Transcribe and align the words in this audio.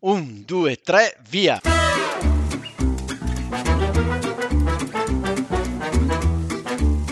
Un, 0.00 0.44
due, 0.46 0.76
tre, 0.76 1.16
via! 1.28 1.60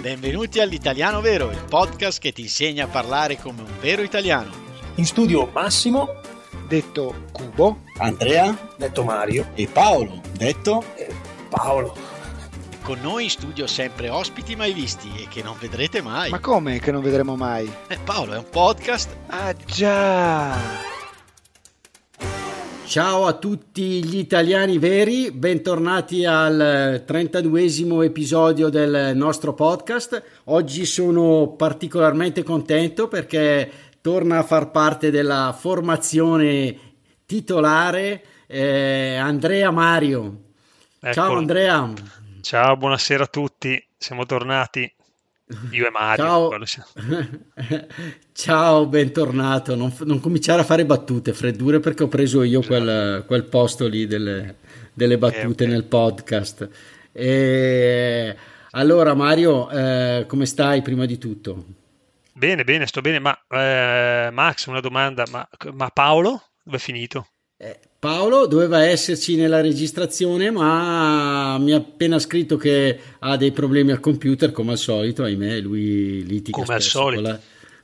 Benvenuti 0.01 0.61
all'Italiano 0.61 1.21
Vero, 1.21 1.51
il 1.51 1.65
podcast 1.69 2.21
che 2.21 2.31
ti 2.31 2.43
insegna 2.43 2.85
a 2.85 2.87
parlare 2.87 3.39
come 3.41 3.63
un 3.63 3.73
vero 3.81 4.03
italiano. 4.03 4.53
In 4.95 5.05
studio 5.05 5.51
Massimo, 5.53 6.21
detto 6.69 7.25
Cubo, 7.33 7.81
Andrea, 7.99 8.57
detto 8.77 9.03
Mario 9.03 9.49
e 9.57 9.67
Paolo, 9.67 10.21
detto 10.31 10.85
Paolo. 11.49 11.93
Con 12.83 13.01
noi 13.01 13.25
in 13.25 13.31
studio 13.31 13.67
sempre 13.67 14.11
ospiti 14.11 14.55
mai 14.55 14.73
visti 14.73 15.11
e 15.17 15.27
che 15.27 15.43
non 15.43 15.57
vedrete 15.59 16.03
mai. 16.03 16.31
Ma 16.31 16.39
come 16.39 16.79
che 16.79 16.93
non 16.93 17.03
vedremo 17.03 17.35
mai? 17.35 17.69
Eh, 17.89 17.99
Paolo, 17.99 18.35
è 18.35 18.39
un 18.39 18.49
podcast? 18.49 19.17
Ah 19.27 19.53
già! 19.67 20.95
Ciao 22.87 23.27
a 23.27 23.33
tutti 23.33 24.05
gli 24.05 24.17
italiani 24.17 24.79
veri, 24.79 25.33
bentornati 25.33 26.25
al 26.25 27.05
32esimo 27.05 28.05
episodio 28.05 28.69
del 28.69 29.11
nostro 29.17 29.55
podcast. 29.55 30.23
Oggi 30.45 30.87
sono 30.87 31.55
particolarmente 31.57 32.45
contento 32.45 33.09
perché 33.09 33.71
torna 34.01 34.39
a 34.39 34.45
far 34.45 34.71
parte 34.71 35.11
della 35.11 35.55
formazione 35.59 36.79
titolare 37.27 38.25
eh, 38.47 39.17
Andrea 39.17 39.73
Mario. 39.73 40.43
Eccolo. 41.01 41.13
Ciao 41.13 41.37
Andrea. 41.37 41.93
Ciao, 42.41 42.77
buonasera 42.77 43.25
a 43.25 43.29
tutti, 43.29 43.85
siamo 43.99 44.25
tornati. 44.27 44.91
Io 45.71 45.87
e 45.87 45.91
Mario. 45.91 46.25
Ciao. 46.65 46.87
Ciao 48.33 48.87
bentornato. 48.87 49.77
Non, 49.77 49.95
non, 50.01 50.19
cominciare 50.21 50.63
a 50.63 50.65
fare 50.65 50.85
battute, 50.85 51.33
freddure, 51.33 51.79
perché 51.79 52.03
ho 52.03 52.09
preso 52.09 52.43
io 52.43 52.63
quel, 52.63 53.23
quel 53.27 53.45
posto 53.45 53.87
lì 53.87 54.07
delle, 54.07 54.57
delle 54.93 55.19
battute 55.19 55.65
Eh, 55.65 55.67
ok. 55.67 55.73
nel 55.73 55.85
podcast. 55.85 56.69
E, 57.13 58.37
allora, 58.73 59.15
Mario, 59.15 59.71
eh, 59.71 60.25
come 60.27 60.47
stai 60.47 60.83
prima 60.83 61.07
di 61.07 61.17
tutto? 61.17 61.65
Bene, 62.33 62.65
bene, 62.65 62.87
sto 62.87 63.01
bene, 63.01 63.19
ma 63.21 63.39
eh, 63.49 64.31
Max, 64.33 64.67
una 64.67 64.81
domanda, 64.81 65.25
ma, 65.31 65.49
ma 65.73 65.89
Paolo 65.91 66.43
dove 66.63 66.77
è 66.77 66.81
finito? 66.81 67.29
Paolo 68.07 68.47
doveva 68.47 68.85
esserci 68.85 69.35
nella 69.35 69.61
registrazione, 69.61 70.53
ma 70.53 71.59
mi 71.59 71.73
ha 71.73 71.79
appena 71.79 72.21
scritto 72.21 72.57
che 72.57 72.97
ha 73.19 73.37
dei 73.37 73.51
problemi 73.51 73.91
al 73.91 73.99
computer, 73.99 74.53
come 74.53 74.71
al 74.71 74.79
solito, 74.79 75.25
ahimè, 75.25 75.59
lui 75.59 76.25
litiga 76.25 76.57
Come 76.63 76.75
al 76.75 76.83
solito. 76.83 77.21
con 77.21 77.31
la, 77.33 77.41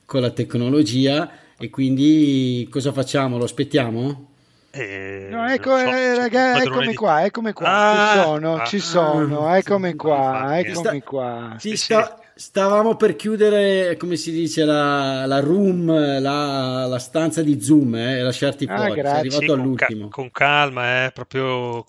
con 0.07 0.21
la 0.21 0.31
tecnologia 0.31 1.29
e 1.59 1.71
quindi 1.71 2.69
cosa 2.71 2.93
facciamo? 2.93 3.37
Lo 3.37 3.43
aspettiamo? 3.43 4.29
Eh, 4.71 5.27
No, 5.29 5.45
ecco, 5.51 5.77
so, 5.77 5.87
eh, 5.93 6.15
raga, 6.15 6.63
eccomi 6.63 6.87
di- 6.87 6.95
qua, 6.95 7.25
eccomi 7.25 7.53
qua, 7.53 7.67
Ah, 7.69 8.15
ci 8.15 8.21
sono, 8.23 8.55
ah, 8.55 8.65
ci 8.65 8.79
sono, 8.79 9.47
ah, 9.49 9.57
eccomi 9.57 9.95
qua, 9.97 10.15
infatti. 10.57 10.69
eccomi 10.71 10.99
Sta- 10.99 11.09
qua. 11.11 11.57
Sì, 11.59 11.77
sta- 11.77 12.19
stavamo 12.35 12.97
per 12.97 13.17
chiudere, 13.17 13.97
come 13.97 14.17
si 14.17 14.31
dice, 14.33 14.65
la, 14.65 15.27
la 15.27 15.41
room, 15.41 15.87
la, 16.21 16.87
la 16.87 16.99
stanza 16.99 17.43
di 17.43 17.61
Zoom 17.61 17.95
eh, 17.95 18.19
e 18.19 18.23
lasciarti 18.23 18.67
Ah, 18.67 18.75
fuori. 18.77 18.91
Sei 18.93 19.03
grazie. 19.03 19.19
arrivato 19.19 19.45
Sì, 19.45 19.51
all'ultimo. 19.51 20.09
con 20.09 20.31
calma, 20.31 21.05
eh, 21.07 21.11
proprio 21.13 21.87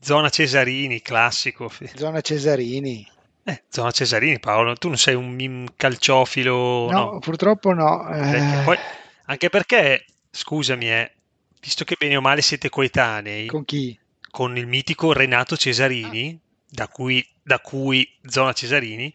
zona 0.00 0.28
Cesarini, 0.28 1.00
classico. 1.02 1.70
Zona 1.94 2.20
Cesarini. 2.20 3.06
Eh, 3.44 3.62
zona 3.68 3.90
Cesarini, 3.92 4.40
Paolo, 4.40 4.74
tu 4.74 4.88
non 4.88 4.96
sei 4.98 5.14
un, 5.14 5.66
calciofilo, 5.76 6.90
No, 6.90 7.12
no? 7.12 7.18
purtroppo 7.20 7.72
no. 7.72 8.08
eh, 8.12 8.30
Perché 8.30 8.62
poi- 8.64 8.78
anche 9.26 9.48
perché, 9.50 10.04
scusami, 10.30 10.90
eh, 10.90 11.12
visto 11.60 11.84
che 11.84 11.96
bene 11.98 12.16
o 12.16 12.20
male 12.20 12.42
siete 12.42 12.68
coetanei, 12.68 13.46
Con 13.46 13.64
chi? 13.64 13.96
con 14.30 14.56
il 14.56 14.66
mitico 14.66 15.12
Renato 15.12 15.56
Cesarini, 15.56 16.38
da 16.68 16.88
cui, 16.88 17.24
da 17.42 17.60
cui 17.60 18.06
Zona 18.26 18.52
Cesarini, 18.52 19.12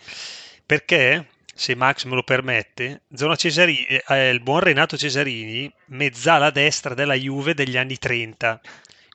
perché, 0.71 1.27
se 1.53 1.75
Max 1.75 2.05
me 2.05 2.15
lo 2.15 2.23
permette, 2.23 3.01
Zona 3.13 3.35
Cesarini, 3.35 3.85
eh, 4.07 4.29
il 4.29 4.39
buon 4.39 4.61
Renato 4.61 4.95
Cesarini, 4.95 5.69
mezzala 5.87 6.49
destra 6.49 6.93
della 6.93 7.13
Juve 7.13 7.53
degli 7.53 7.75
anni 7.75 7.97
30, 7.97 8.61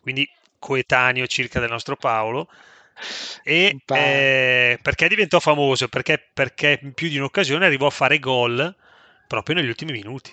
quindi 0.03 0.29
coetaneo 0.59 1.27
circa 1.27 1.59
del 1.59 1.71
nostro 1.71 1.97
Paolo. 1.97 2.51
E 3.43 3.75
eh, 3.87 4.79
perché 4.83 5.09
diventò 5.09 5.41
famoso? 5.41 5.89
Perché, 5.89 6.23
perché 6.31 6.79
in 6.83 6.93
più 6.93 7.09
di 7.09 7.17
un'occasione 7.17 7.65
arrivò 7.65 7.87
a 7.87 7.91
fare 7.91 8.19
gol 8.19 8.77
proprio 9.27 9.57
negli 9.57 9.69
ultimi 9.69 9.93
minuti 9.93 10.31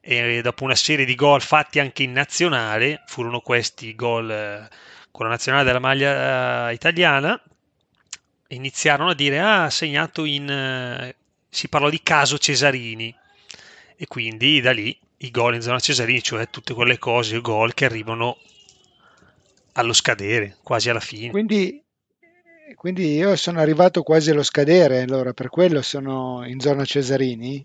e 0.00 0.40
dopo 0.40 0.64
una 0.64 0.74
serie 0.74 1.04
di 1.04 1.14
gol 1.14 1.42
fatti 1.42 1.78
anche 1.78 2.04
in 2.04 2.12
nazionale, 2.12 3.02
furono 3.04 3.40
questi 3.40 3.94
gol 3.94 4.30
eh, 4.30 4.68
con 5.10 5.26
la 5.26 5.32
nazionale 5.32 5.64
della 5.64 5.78
maglia 5.78 6.70
eh, 6.70 6.72
italiana, 6.72 7.38
iniziarono 8.54 9.10
a 9.10 9.14
dire 9.14 9.40
ah, 9.40 9.64
ha 9.64 9.70
segnato 9.70 10.24
in... 10.24 10.48
eh, 10.48 11.14
si 11.48 11.68
parlò 11.68 11.90
di 11.90 12.02
caso 12.02 12.38
Cesarini 12.38 13.14
e 13.96 14.06
quindi 14.06 14.60
da 14.60 14.72
lì 14.72 14.96
i 15.18 15.30
gol 15.30 15.54
in 15.54 15.62
zona 15.62 15.78
Cesarini, 15.78 16.22
cioè 16.22 16.48
tutte 16.50 16.74
quelle 16.74 16.98
cose, 16.98 17.36
i 17.36 17.40
gol 17.40 17.74
che 17.74 17.84
arrivano 17.84 18.38
allo 19.74 19.92
scadere, 19.92 20.56
quasi 20.62 20.90
alla 20.90 21.00
fine. 21.00 21.30
Quindi, 21.30 21.82
quindi 22.74 23.14
io 23.14 23.36
sono 23.36 23.60
arrivato 23.60 24.02
quasi 24.02 24.30
allo 24.30 24.42
scadere, 24.42 25.02
allora 25.02 25.32
per 25.32 25.48
quello 25.48 25.80
sono 25.82 26.44
in 26.46 26.58
zona 26.58 26.84
Cesarini? 26.84 27.64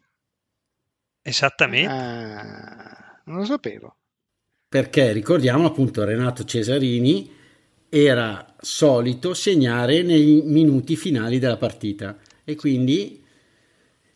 Esattamente. 1.21 1.91
Ah, 1.91 3.21
non 3.25 3.37
lo 3.37 3.45
sapevo. 3.45 3.95
Perché 4.69 5.11
ricordiamo 5.11 5.65
appunto 5.65 6.03
Renato 6.03 6.43
Cesarini 6.43 7.36
era 7.89 8.55
solito 8.59 9.33
segnare 9.33 10.01
nei 10.01 10.41
minuti 10.43 10.95
finali 10.95 11.39
della 11.39 11.57
partita. 11.57 12.17
E 12.43 12.55
quindi 12.55 13.21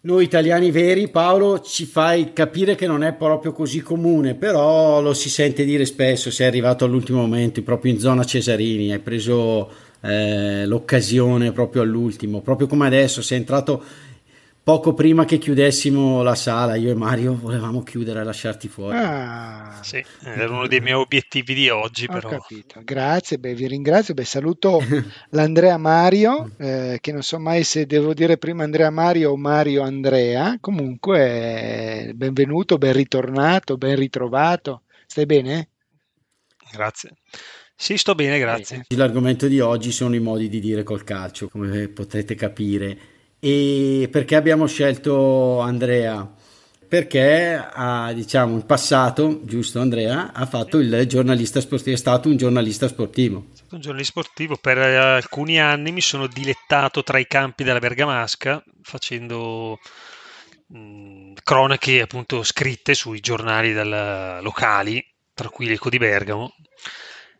noi 0.04 0.24
italiani 0.24 0.72
veri, 0.72 1.10
Paolo, 1.10 1.60
ci 1.60 1.86
fai 1.86 2.34
capire 2.34 2.74
che 2.74 2.88
non 2.88 3.04
è 3.04 3.14
proprio 3.14 3.52
così 3.52 3.82
comune, 3.82 4.34
però 4.34 5.00
lo 5.00 5.14
si 5.14 5.30
sente 5.30 5.64
dire 5.64 5.86
spesso, 5.86 6.32
sei 6.32 6.48
arrivato 6.48 6.86
all'ultimo 6.86 7.20
momento, 7.20 7.62
proprio 7.62 7.92
in 7.92 8.00
zona 8.00 8.24
Cesarini, 8.24 8.92
hai 8.92 9.00
preso 9.00 9.70
eh, 10.02 10.66
l'occasione 10.66 11.52
proprio 11.52 11.84
all'ultimo, 11.84 12.42
proprio 12.42 12.66
come 12.66 12.88
adesso, 12.88 13.22
sei 13.22 13.38
entrato 13.38 13.84
poco 14.64 14.94
prima 14.94 15.26
che 15.26 15.38
chiudessimo 15.38 16.22
la 16.22 16.36
sala, 16.36 16.76
io 16.76 16.92
e 16.92 16.94
Mario 16.94 17.36
volevamo 17.36 17.82
chiudere 17.84 18.22
e 18.22 18.24
lasciarti 18.24 18.68
fuori. 18.68 18.98
Ah, 18.98 19.80
Sì, 19.82 20.04
era 20.24 20.52
uno 20.52 20.68
dei 20.68 20.80
miei 20.80 20.96
obiettivi 20.96 21.54
di 21.54 21.70
oggi, 21.70 22.06
ho 22.08 22.14
però. 22.14 22.30
capito. 22.30 22.80
Grazie, 22.84 23.40
beh, 23.40 23.56
vi 23.56 23.68
ringrazio. 23.68 24.14
Beh, 24.14 24.26
saluto 24.26 24.80
l'Andrea 25.32 25.78
Mario, 25.78 26.52
eh, 26.58 26.98
che 27.02 27.12
non 27.12 27.24
so 27.24 27.40
mai 27.40 27.64
se 27.64 27.86
devo 27.86 28.14
dire 28.14 28.38
prima 28.38 28.64
Andrea 28.64 28.90
Mario 28.92 29.32
o 29.32 29.38
Mario 29.38 29.82
Andrea. 29.82 30.58
Comunque, 30.60 32.12
benvenuto, 32.16 32.78
ben 32.78 32.94
ritornato, 32.94 33.78
ben 33.78 33.96
ritrovato. 33.96 34.84
Stai 35.08 35.26
bene? 35.26 35.70
Grazie. 36.72 37.16
Sì, 37.76 37.98
sto 37.98 38.14
bene, 38.14 38.38
grazie. 38.38 38.86
L'argomento 38.90 39.48
di 39.48 39.60
oggi 39.60 39.92
sono 39.92 40.14
i 40.14 40.20
modi 40.20 40.48
di 40.50 40.60
dire 40.60 40.84
col 40.84 41.04
calcio, 41.04 41.50
come 41.50 41.88
potete 41.88 42.36
capire. 42.36 43.11
E 43.44 44.08
perché 44.12 44.36
abbiamo 44.36 44.68
scelto 44.68 45.60
Andrea? 45.60 46.32
Perché 46.88 47.54
ha, 47.74 48.12
diciamo, 48.14 48.54
in 48.54 48.66
passato, 48.66 49.40
giusto 49.46 49.80
Andrea, 49.80 50.32
ha 50.34 50.46
fatto 50.46 50.78
il 50.78 51.06
giornalista 51.08 51.60
sportivo, 51.60 51.96
è 51.96 51.98
stato 51.98 52.28
un 52.30 52.38
giornalista 52.38 52.88
sportivo. 52.88 53.48
Un 53.72 53.80
giornalista 53.80 54.22
sportivo. 54.22 54.58
Per 54.58 54.78
eh, 54.78 54.96
alcuni 54.96 55.60
anni 55.60 55.92
mi 55.92 56.02
sono 56.02 56.28
dilettato 56.28 57.02
tra 57.02 57.18
i 57.18 57.26
campi 57.26 57.64
della 57.64 57.80
Bergamasca 57.80 58.62
facendo 58.84 59.80
mh, 60.68 61.34
cronache 61.44 62.02
appunto 62.02 62.44
scritte 62.44 62.94
sui 62.94 63.22
giornali 63.22 63.72
del- 63.74 64.40
locali, 64.44 65.04
tra 65.34 65.50
cui 65.50 65.66
l'Eco 65.68 65.90
di 65.90 65.98
Bergamo. 65.98 66.54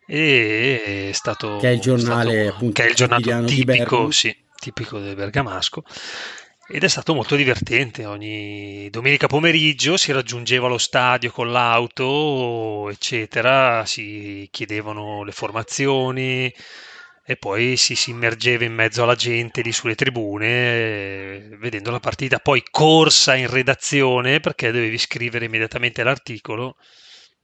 E 0.06 1.08
è 1.10 1.12
stato 1.12 1.58
Che 1.58 1.68
è 1.68 1.72
il 1.72 1.80
giornale, 1.80 2.32
stato- 2.44 2.54
appunto, 2.56 2.72
che 2.80 2.86
è 2.86 2.90
il 2.90 2.96
giornale 2.96 3.44
tipico, 3.44 3.64
Bergamo. 3.64 4.10
sì, 4.10 4.34
tipico 4.62 4.98
del 5.00 5.14
bergamasco. 5.16 5.82
Ed 6.66 6.84
è 6.84 6.88
stato 6.88 7.14
molto 7.14 7.34
divertente. 7.36 8.04
Ogni 8.06 8.88
domenica 8.90 9.26
pomeriggio 9.26 9.96
si 9.96 10.12
raggiungeva 10.12 10.68
lo 10.68 10.78
stadio 10.78 11.30
con 11.30 11.50
l'auto, 11.52 12.88
eccetera, 12.90 13.84
si 13.84 14.48
chiedevano 14.50 15.24
le 15.24 15.32
formazioni 15.32 16.52
e 17.24 17.36
poi 17.36 17.76
si, 17.76 17.94
si 17.94 18.10
immergeva 18.10 18.64
in 18.64 18.74
mezzo 18.74 19.02
alla 19.02 19.14
gente 19.14 19.60
lì 19.62 19.72
sulle 19.72 19.94
tribune, 19.94 20.46
eh, 20.48 21.56
vedendo 21.58 21.90
la 21.90 22.00
partita. 22.00 22.38
Poi 22.38 22.62
corsa 22.70 23.34
in 23.34 23.48
redazione 23.50 24.40
perché 24.40 24.70
dovevi 24.72 24.98
scrivere 24.98 25.44
immediatamente 25.46 26.02
l'articolo. 26.02 26.76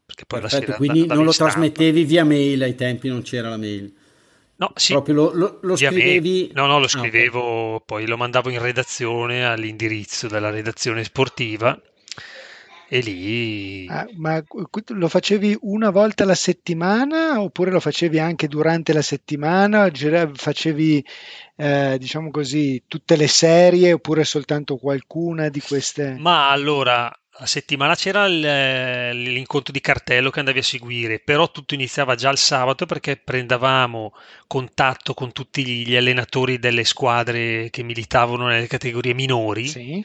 Perché 0.06 0.24
poi 0.26 0.40
la 0.40 0.48
Perfetto, 0.48 0.72
sera 0.72 0.76
quindi 0.76 1.06
non 1.06 1.24
lo 1.24 1.32
stampa. 1.32 1.70
trasmettevi 1.72 2.04
via 2.04 2.24
mail, 2.24 2.62
ai 2.62 2.74
tempi 2.74 3.08
non 3.08 3.22
c'era 3.22 3.48
la 3.50 3.56
mail. 3.56 3.92
No, 4.58 4.72
sì, 4.74 4.92
Proprio 4.92 5.14
lo, 5.14 5.32
lo- 5.32 5.58
lo 5.62 5.76
scrivevi... 5.76 6.50
No, 6.54 6.66
no, 6.66 6.78
lo 6.78 6.84
Ah, 6.84 6.86
ok. 6.86 6.88
scrivevo, 6.88 7.80
poi 7.86 8.06
lo 8.06 8.16
mandavo 8.16 8.50
in 8.50 8.60
redazione 8.60 9.44
all'indirizzo 9.46 10.26
della 10.26 10.50
redazione 10.50 11.04
sportiva 11.04 11.80
e 12.90 13.00
lì... 13.00 13.86
Ah, 13.90 14.06
ma 14.16 14.42
lo 14.88 15.08
facevi 15.08 15.56
una 15.62 15.90
volta 15.90 16.24
alla 16.24 16.34
settimana 16.34 17.40
oppure 17.40 17.70
lo 17.70 17.80
facevi 17.80 18.18
anche 18.18 18.46
durante 18.46 18.92
la 18.92 19.00
settimana? 19.00 19.90
Facevi, 20.34 21.02
eh, 21.56 21.96
diciamo 21.98 22.30
così, 22.30 22.82
tutte 22.86 23.16
le 23.16 23.28
serie 23.28 23.94
oppure 23.94 24.24
soltanto 24.24 24.76
qualcuna 24.76 25.48
di 25.48 25.60
queste? 25.60 26.18
Ma 26.18 26.50
allora, 26.50 27.10
la 27.38 27.46
settimana 27.46 27.94
c'era 27.94 28.26
l'incontro 28.26 29.72
di 29.72 29.80
cartello 29.80 30.30
che 30.30 30.40
andavi 30.40 30.58
a 30.58 30.62
seguire, 30.62 31.20
però 31.20 31.50
tutto 31.50 31.74
iniziava 31.74 32.16
già 32.16 32.30
il 32.30 32.38
sabato 32.38 32.84
perché 32.84 33.16
prendevamo 33.16 34.12
contatto 34.46 35.14
con 35.14 35.32
tutti 35.32 35.64
gli 35.64 35.94
allenatori 35.94 36.58
delle 36.58 36.84
squadre 36.84 37.70
che 37.70 37.82
militavano 37.82 38.46
nelle 38.46 38.66
categorie 38.66 39.14
minori. 39.14 39.68
Sì 39.68 40.04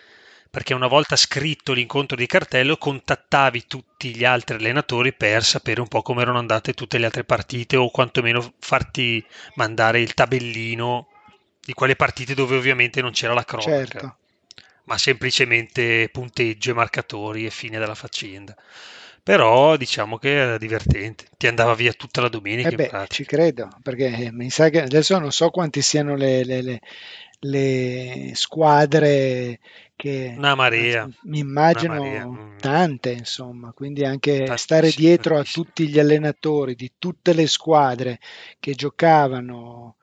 perché 0.54 0.76
una 0.76 0.86
volta 0.86 1.16
scritto 1.16 1.74
l'incontro 1.74 2.16
di 2.16 2.28
cartello 2.28 2.78
contattavi 2.78 3.66
tutti 3.66 4.16
gli 4.16 4.24
altri 4.24 4.58
allenatori 4.58 5.12
per 5.12 5.44
sapere 5.44 5.82
un 5.82 5.88
po' 5.88 6.04
come 6.04 6.22
erano 6.22 6.38
andate 6.38 6.76
tutte 6.76 7.00
le 7.00 7.06
altre 7.06 7.24
partite 7.24 7.76
o 7.76 7.90
quantomeno 7.90 8.54
farti 8.60 9.26
mandare 9.56 10.00
il 10.00 10.14
tabellino 10.14 11.08
di 11.60 11.74
quelle 11.74 11.96
partite 11.96 12.36
dove 12.36 12.56
ovviamente 12.56 13.02
non 13.02 13.10
c'era 13.10 13.34
la 13.34 13.44
cronaca, 13.44 13.72
certo. 13.72 14.18
Ma 14.94 14.98
semplicemente 14.98 16.08
punteggio 16.12 16.72
e 16.72 16.74
marcatori 16.76 17.46
e 17.46 17.50
fine 17.50 17.80
della 17.80 17.96
faccenda. 17.96 18.56
Però 19.24 19.78
diciamo 19.78 20.18
che 20.18 20.36
era 20.36 20.58
divertente, 20.58 21.26
ti 21.38 21.48
andava 21.48 21.74
via 21.74 21.94
tutta 21.94 22.22
la 22.22 22.28
domenica. 22.28 22.70
Eh 22.70 22.76
beh, 22.76 23.06
ci 23.08 23.24
credo, 23.24 23.70
perché 23.82 24.30
mi 24.32 24.50
sa 24.50 24.70
che 24.70 24.82
adesso 24.82 25.18
non 25.18 25.32
so 25.32 25.50
quanti 25.50 25.82
siano 25.82 26.16
le, 26.16 26.44
le, 26.44 26.62
le, 26.62 26.80
le 27.40 28.32
squadre 28.34 29.60
che 29.96 30.34
una 30.36 30.56
marea, 30.56 31.10
mi 31.24 31.40
immagino 31.40 31.94
marea. 31.94 32.28
Mm. 32.28 32.58
tante, 32.58 33.12
insomma, 33.12 33.72
quindi 33.72 34.04
anche 34.04 34.58
stare 34.58 34.92
dietro 34.92 35.38
a 35.38 35.44
tutti 35.44 35.88
gli 35.88 36.00
allenatori 36.00 36.76
di 36.76 36.92
tutte 37.00 37.34
le 37.34 37.48
squadre 37.48 38.20
che 38.60 38.74
giocavano, 38.74 39.96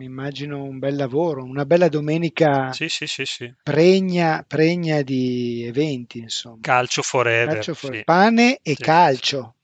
mi 0.00 0.06
immagino 0.06 0.62
un 0.62 0.78
bel 0.78 0.96
lavoro, 0.96 1.44
una 1.44 1.66
bella 1.66 1.88
domenica 1.88 2.72
sì, 2.72 2.88
sì, 2.88 3.06
sì, 3.06 3.26
sì. 3.26 3.52
Pregna, 3.62 4.42
pregna 4.48 5.02
di 5.02 5.62
eventi, 5.66 6.20
insomma. 6.20 6.56
Calcio 6.62 7.02
forever. 7.02 7.52
Calcio 7.52 7.74
forever. 7.74 8.04
Pane 8.04 8.60
e 8.62 8.76
calcio. 8.76 9.56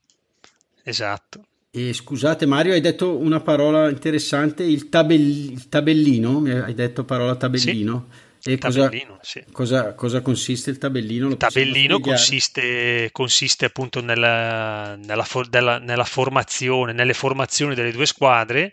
Esatto. 0.82 1.46
E 1.70 1.94
scusate 1.94 2.44
Mario, 2.44 2.74
hai 2.74 2.82
detto 2.82 3.16
una 3.16 3.40
parola 3.40 3.88
interessante, 3.88 4.62
il, 4.62 4.90
tabell- 4.90 5.52
il 5.52 5.68
tabellino, 5.70 6.42
hai 6.44 6.74
detto 6.74 7.04
parola 7.04 7.34
tabellino. 7.36 8.08
Sì. 8.38 8.50
E 8.52 8.58
cosa, 8.58 8.90
sì. 9.22 9.42
cosa, 9.50 9.94
cosa, 9.94 10.20
consiste 10.20 10.68
il 10.68 10.78
tabellino? 10.78 11.30
il 11.30 11.36
tabellino 11.38 11.98
consiste, 11.98 13.08
consiste, 13.10 13.64
appunto 13.64 14.02
nella, 14.02 14.96
nella, 14.96 15.24
for, 15.24 15.48
della, 15.48 15.78
nella, 15.78 16.04
formazione, 16.04 16.92
nelle 16.92 17.14
formazioni 17.14 17.74
delle 17.74 17.90
due 17.90 18.06
squadre, 18.06 18.72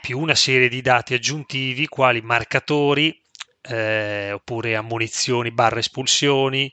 più 0.00 0.18
una 0.18 0.34
serie 0.34 0.68
di 0.68 0.80
dati 0.80 1.14
aggiuntivi, 1.14 1.86
quali 1.86 2.20
marcatori, 2.20 3.18
eh, 3.62 4.32
oppure 4.32 4.76
ammonizioni, 4.76 5.50
barre 5.50 5.80
espulsioni, 5.80 6.72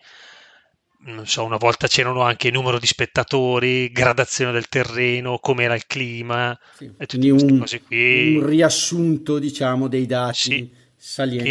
non 0.99 1.27
so, 1.27 1.43
una 1.43 1.57
volta 1.57 1.87
c'erano 1.87 2.21
anche 2.21 2.51
numero 2.51 2.79
di 2.79 2.87
spettatori, 2.87 3.91
gradazione 3.91 4.51
del 4.51 4.67
terreno, 4.67 5.37
com'era 5.39 5.75
il 5.75 5.85
clima, 5.85 6.57
sì, 6.75 6.91
e 6.97 7.05
tutte 7.05 7.29
queste 7.29 7.51
un, 7.51 7.59
cose 7.59 7.81
qui. 7.81 8.35
Un 8.35 8.45
riassunto, 8.45 9.39
diciamo, 9.39 9.87
dei 9.87 10.05
dati. 10.05 10.35
Sì 10.35 10.85
salienti, 10.99 11.49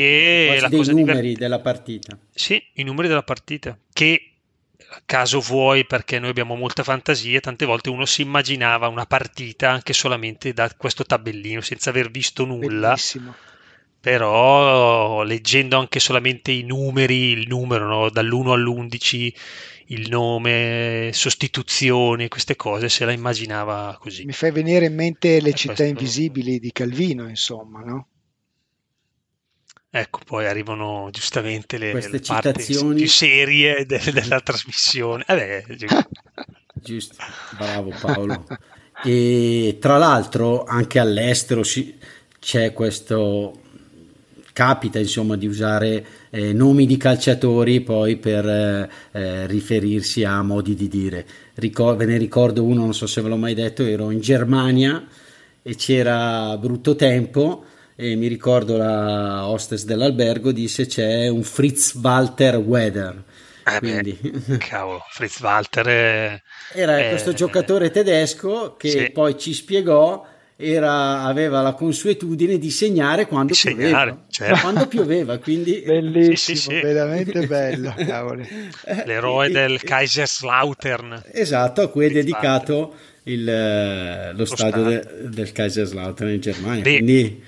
dei 0.69 0.85
numeri 0.87 1.21
divert... 1.21 1.39
della 1.39 1.61
partita. 1.61 2.19
Sì, 2.35 2.63
i 2.75 2.83
numeri 2.83 3.09
della 3.09 3.23
partita, 3.23 3.79
che 3.93 4.36
caso 5.05 5.41
vuoi 5.41 5.85
perché 5.85 6.19
noi 6.19 6.31
abbiamo 6.31 6.55
molta 6.55 6.83
fantasia, 6.83 7.41
tante 7.41 7.65
volte 7.65 7.91
uno 7.91 8.05
si 8.05 8.23
immaginava 8.23 8.89
una 8.89 9.07
partita 9.07 9.71
anche 9.71 9.93
solamente 9.93 10.53
da 10.53 10.73
questo 10.77 11.05
tabellino 11.05 11.61
senza 11.61 11.91
aver 11.91 12.11
visto 12.11 12.45
nulla. 12.45 12.89
Bellissimo. 12.89 13.35
Però 14.01 15.23
leggendo 15.23 15.79
anche 15.79 15.99
solamente 15.99 16.53
i 16.53 16.63
numeri, 16.63 17.31
il 17.33 17.49
numero 17.49 17.87
no? 17.89 18.09
dall'1 18.09 18.51
all'11, 18.51 19.35
il 19.87 20.09
nome, 20.09 21.11
sostituzioni, 21.13 22.29
queste 22.29 22.55
cose, 22.55 22.89
se 22.89 23.05
la 23.05 23.11
immaginava 23.11 23.97
così. 24.01 24.25
Mi 24.25 24.33
fai 24.33 24.53
venire 24.53 24.87
in 24.87 24.95
mente 24.95 25.41
le 25.41 25.51
e 25.51 25.55
città 25.55 25.75
questo... 25.75 25.93
invisibili 25.93 26.61
di 26.61 26.71
Calvino, 26.71 27.29
insomma, 27.29 27.81
no? 27.81 28.09
Ecco, 29.99 30.21
poi 30.27 30.47
arrivano 30.47 31.09
giustamente 31.11 31.79
le, 31.79 31.93
Queste 31.93 32.11
le 32.11 32.21
citazioni 32.21 33.01
più 33.01 33.09
serie 33.09 33.87
de- 33.87 34.13
della 34.13 34.41
trasmissione. 34.41 35.25
Eh 35.27 35.35
beh, 35.35 35.77
giusto. 35.77 36.09
giusto, 36.75 37.15
bravo 37.57 37.95
Paolo. 37.99 38.47
E 39.03 39.79
tra 39.81 39.97
l'altro 39.97 40.65
anche 40.65 40.99
all'estero 40.99 41.63
si, 41.63 41.97
c'è 42.39 42.75
questo, 42.75 43.59
capita 44.53 44.99
insomma 44.99 45.37
di 45.37 45.47
usare 45.47 46.07
eh, 46.29 46.53
nomi 46.53 46.85
di 46.85 46.99
calciatori 46.99 47.81
poi 47.81 48.17
per 48.17 48.47
eh, 48.47 48.91
eh, 49.13 49.47
riferirsi 49.47 50.25
a 50.25 50.43
modi 50.43 50.75
di 50.75 50.89
dire. 50.89 51.27
Ricor- 51.55 51.97
ve 51.97 52.05
ne 52.05 52.19
ricordo 52.19 52.65
uno, 52.65 52.83
non 52.83 52.95
so 52.95 53.07
se 53.07 53.23
ve 53.23 53.29
l'ho 53.29 53.37
mai 53.37 53.55
detto, 53.55 53.83
ero 53.83 54.11
in 54.11 54.21
Germania 54.21 55.07
e 55.63 55.75
c'era 55.75 56.55
brutto 56.59 56.95
tempo 56.97 57.65
e 57.97 58.15
mi 58.15 58.27
ricordo 58.27 58.77
la 58.77 59.49
hostess 59.49 59.85
dell'albergo 59.85 60.53
disse 60.53 60.87
c'è 60.87 61.29
un 61.29 61.43
Fritz 61.43 61.95
Walter 61.95 62.57
Weather. 62.57 63.25
Eh 63.67 63.79
Quindi... 63.79 64.17
beh, 64.21 64.59
cavolo, 64.69 65.03
Fritz 65.11 65.41
Walter 65.41 65.87
è, 65.87 66.43
era 66.73 66.99
è, 66.99 67.09
questo 67.09 67.33
giocatore 67.33 67.91
tedesco 67.91 68.77
che 68.77 68.91
sì. 68.91 69.11
poi 69.11 69.37
ci 69.39 69.55
spiegò 69.55 70.25
era, 70.59 71.23
aveva 71.23 71.61
la 71.61 71.73
consuetudine 71.73 72.59
di 72.59 72.71
segnare 72.71 73.27
quando 73.27 73.53
di 73.53 73.59
segnare, 73.59 74.11
pioveva. 74.11 74.27
Certo. 74.31 74.61
Quando 74.63 74.87
pioveva, 74.87 75.39
quindi 75.39 75.83
bellissimo, 75.85 76.37
sì, 76.37 76.57
sì, 76.57 76.81
veramente 76.81 77.47
bello. 77.47 77.95
L'eroe 79.05 79.51
del 79.51 79.83
Kaiserslautern. 79.83 81.25
Esatto, 81.33 81.83
a 81.83 81.89
cui 81.89 82.07
è 82.07 82.11
dedicato 82.11 82.95
il, 83.25 83.45
lo, 83.45 84.33
lo, 84.33 84.45
stadio, 84.45 84.83
stadio. 84.83 84.89
De, 84.89 85.29
del 85.29 85.53
Kaiserslautern 85.53 86.31
in 86.31 86.41
Germania. 86.41 86.83
Beh, 86.83 86.93
quindi 86.97 87.43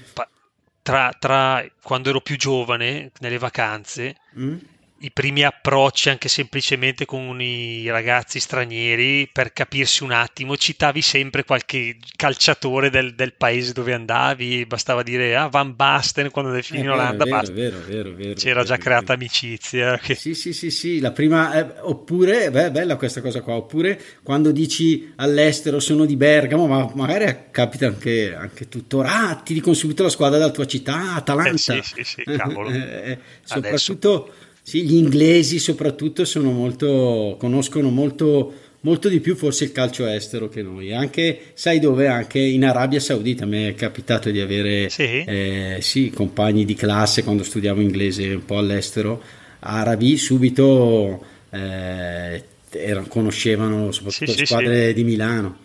tra, 0.89 1.13
tra 1.19 1.63
quando 1.83 2.09
ero 2.09 2.23
più 2.23 2.39
giovane, 2.39 3.11
nelle 3.19 3.37
vacanze, 3.37 4.17
mm? 4.39 4.57
I 5.01 5.13
primi 5.13 5.45
approcci 5.45 6.09
anche 6.09 6.29
semplicemente 6.29 7.05
con 7.05 7.41
i 7.41 7.89
ragazzi 7.89 8.41
stranieri 8.41 9.29
per 9.33 9.53
capirsi 9.53 10.03
un 10.03 10.11
attimo, 10.11 10.57
citavi 10.57 11.01
sempre 11.03 11.45
qualche 11.45 11.97
calciatore 12.17 12.91
del, 12.91 13.15
del 13.15 13.35
paese 13.35 13.73
dove 13.73 13.93
andavi, 13.95 14.67
bastava 14.67 15.03
dire 15.03 15.37
ah, 15.37 15.47
Van 15.47 15.77
Basten 15.77 16.31
quando 16.31 16.51
andavi 16.51 16.81
in 16.81 16.91
Olanda, 16.91 17.25
vero, 17.25 17.53
vero, 17.53 17.79
vero, 17.87 18.13
vero, 18.13 18.35
c'era 18.35 18.65
già 18.65 18.77
creata 18.77 19.13
amicizia. 19.13 19.99
Che... 19.99 20.15
Sì, 20.15 20.35
sì, 20.35 20.53
sì, 20.53 20.71
sì, 20.71 21.01
la 21.01 21.13
prima, 21.13 21.53
eh, 21.55 21.81
oppure, 21.81 22.51
beh, 22.51 22.71
bella 22.71 22.97
questa 22.97 23.21
cosa 23.21 23.41
qua, 23.41 23.55
oppure 23.55 24.01
quando 24.23 24.51
dici 24.51 25.13
all'estero 25.17 25.79
sono 25.79 26.07
di 26.07 26.17
Bergamo, 26.17 26.67
ma 26.67 26.91
magari 26.95 27.47
capita 27.51 27.87
anche, 27.87 28.35
anche 28.35 28.69
tuttora, 28.69 29.29
ah, 29.29 29.35
ti 29.37 29.55
dicono 29.55 29.75
subito 29.75 30.03
la 30.03 30.09
squadra 30.09 30.39
della 30.39 30.51
tua 30.51 30.67
città, 30.67 31.15
Atalanta. 31.15 31.75
Eh, 31.75 31.83
sì, 31.83 32.03
sì, 32.03 32.05
sì, 32.05 32.23
cavolo. 32.25 32.71
eh, 32.75 33.19
soprattutto... 33.43 33.67
Adesso 33.69 34.47
sì, 34.69 34.83
gli 34.83 34.97
inglesi 34.97 35.59
soprattutto 35.59 36.25
molto, 36.43 37.37
conoscono 37.39 37.89
molto, 37.89 38.53
molto 38.81 39.09
di 39.09 39.19
più 39.19 39.35
forse 39.35 39.65
il 39.65 39.73
calcio 39.73 40.05
estero 40.05 40.51
che 40.51 40.61
noi. 40.61 40.93
Anche, 40.93 41.53
sai 41.55 41.81
dove? 41.81 42.07
Anche 42.07 42.39
in 42.39 42.67
Arabia 42.67 43.01
Saudita 43.01 43.47
mi 43.47 43.65
è 43.65 43.75
capitato 43.75 44.31
di 44.31 44.41
avere 44.43 44.91
sì. 44.91 45.25
Eh, 45.25 45.79
sì, 45.81 46.11
compagni 46.11 46.67
di 46.67 46.75
classe 46.75 47.25
quando 47.25 47.45
studiavo 47.45 47.81
inglese 47.81 48.35
un 48.35 48.45
po' 48.45 48.59
all'estero, 48.59 49.23
arabi, 49.61 50.19
subito 50.19 51.25
eh, 51.49 52.45
erano, 52.69 53.07
conoscevano 53.07 53.91
soprattutto 53.91 54.33
sì, 54.33 54.39
le 54.41 54.45
squadre 54.45 54.93
di 54.93 55.03
Milano. 55.03 55.61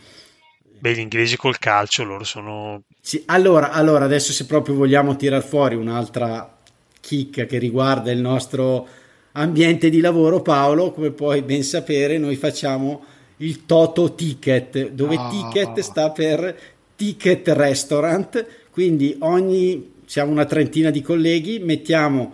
Beh, 0.79 0.93
gli 0.93 1.00
inglesi 1.00 1.36
col 1.36 1.60
calcio 1.60 2.05
loro 2.05 2.24
sono... 2.24 2.83
Sì, 3.01 3.22
allora, 3.25 3.72
allora, 3.72 4.05
adesso 4.05 4.31
se 4.31 4.45
proprio 4.45 4.75
vogliamo 4.75 5.17
tirar 5.17 5.43
fuori 5.43 5.75
un'altra 5.75 6.62
chicca 7.03 7.43
che 7.45 7.57
riguarda 7.57 8.12
il 8.12 8.19
nostro 8.19 8.88
ambiente 9.33 9.89
di 9.89 10.00
lavoro, 10.00 10.41
Paolo, 10.41 10.91
come 10.91 11.12
puoi 11.12 11.41
ben 11.41 11.63
sapere, 11.63 12.17
noi 12.17 12.38
facciamo 12.38 13.03
il 13.38 13.65
Toto 13.65 14.15
Ticket, 14.15 14.91
dove 14.91 15.17
oh. 15.17 15.29
ticket 15.29 15.79
sta 15.81 16.12
per 16.12 16.57
Ticket 16.95 17.45
Restaurant, 17.50 18.45
quindi 18.72 19.17
ogni 19.19 19.91
siamo 20.05 20.31
una 20.31 20.45
trentina 20.45 20.91
di 20.91 21.01
colleghi, 21.01 21.60
mettiamo 21.60 22.33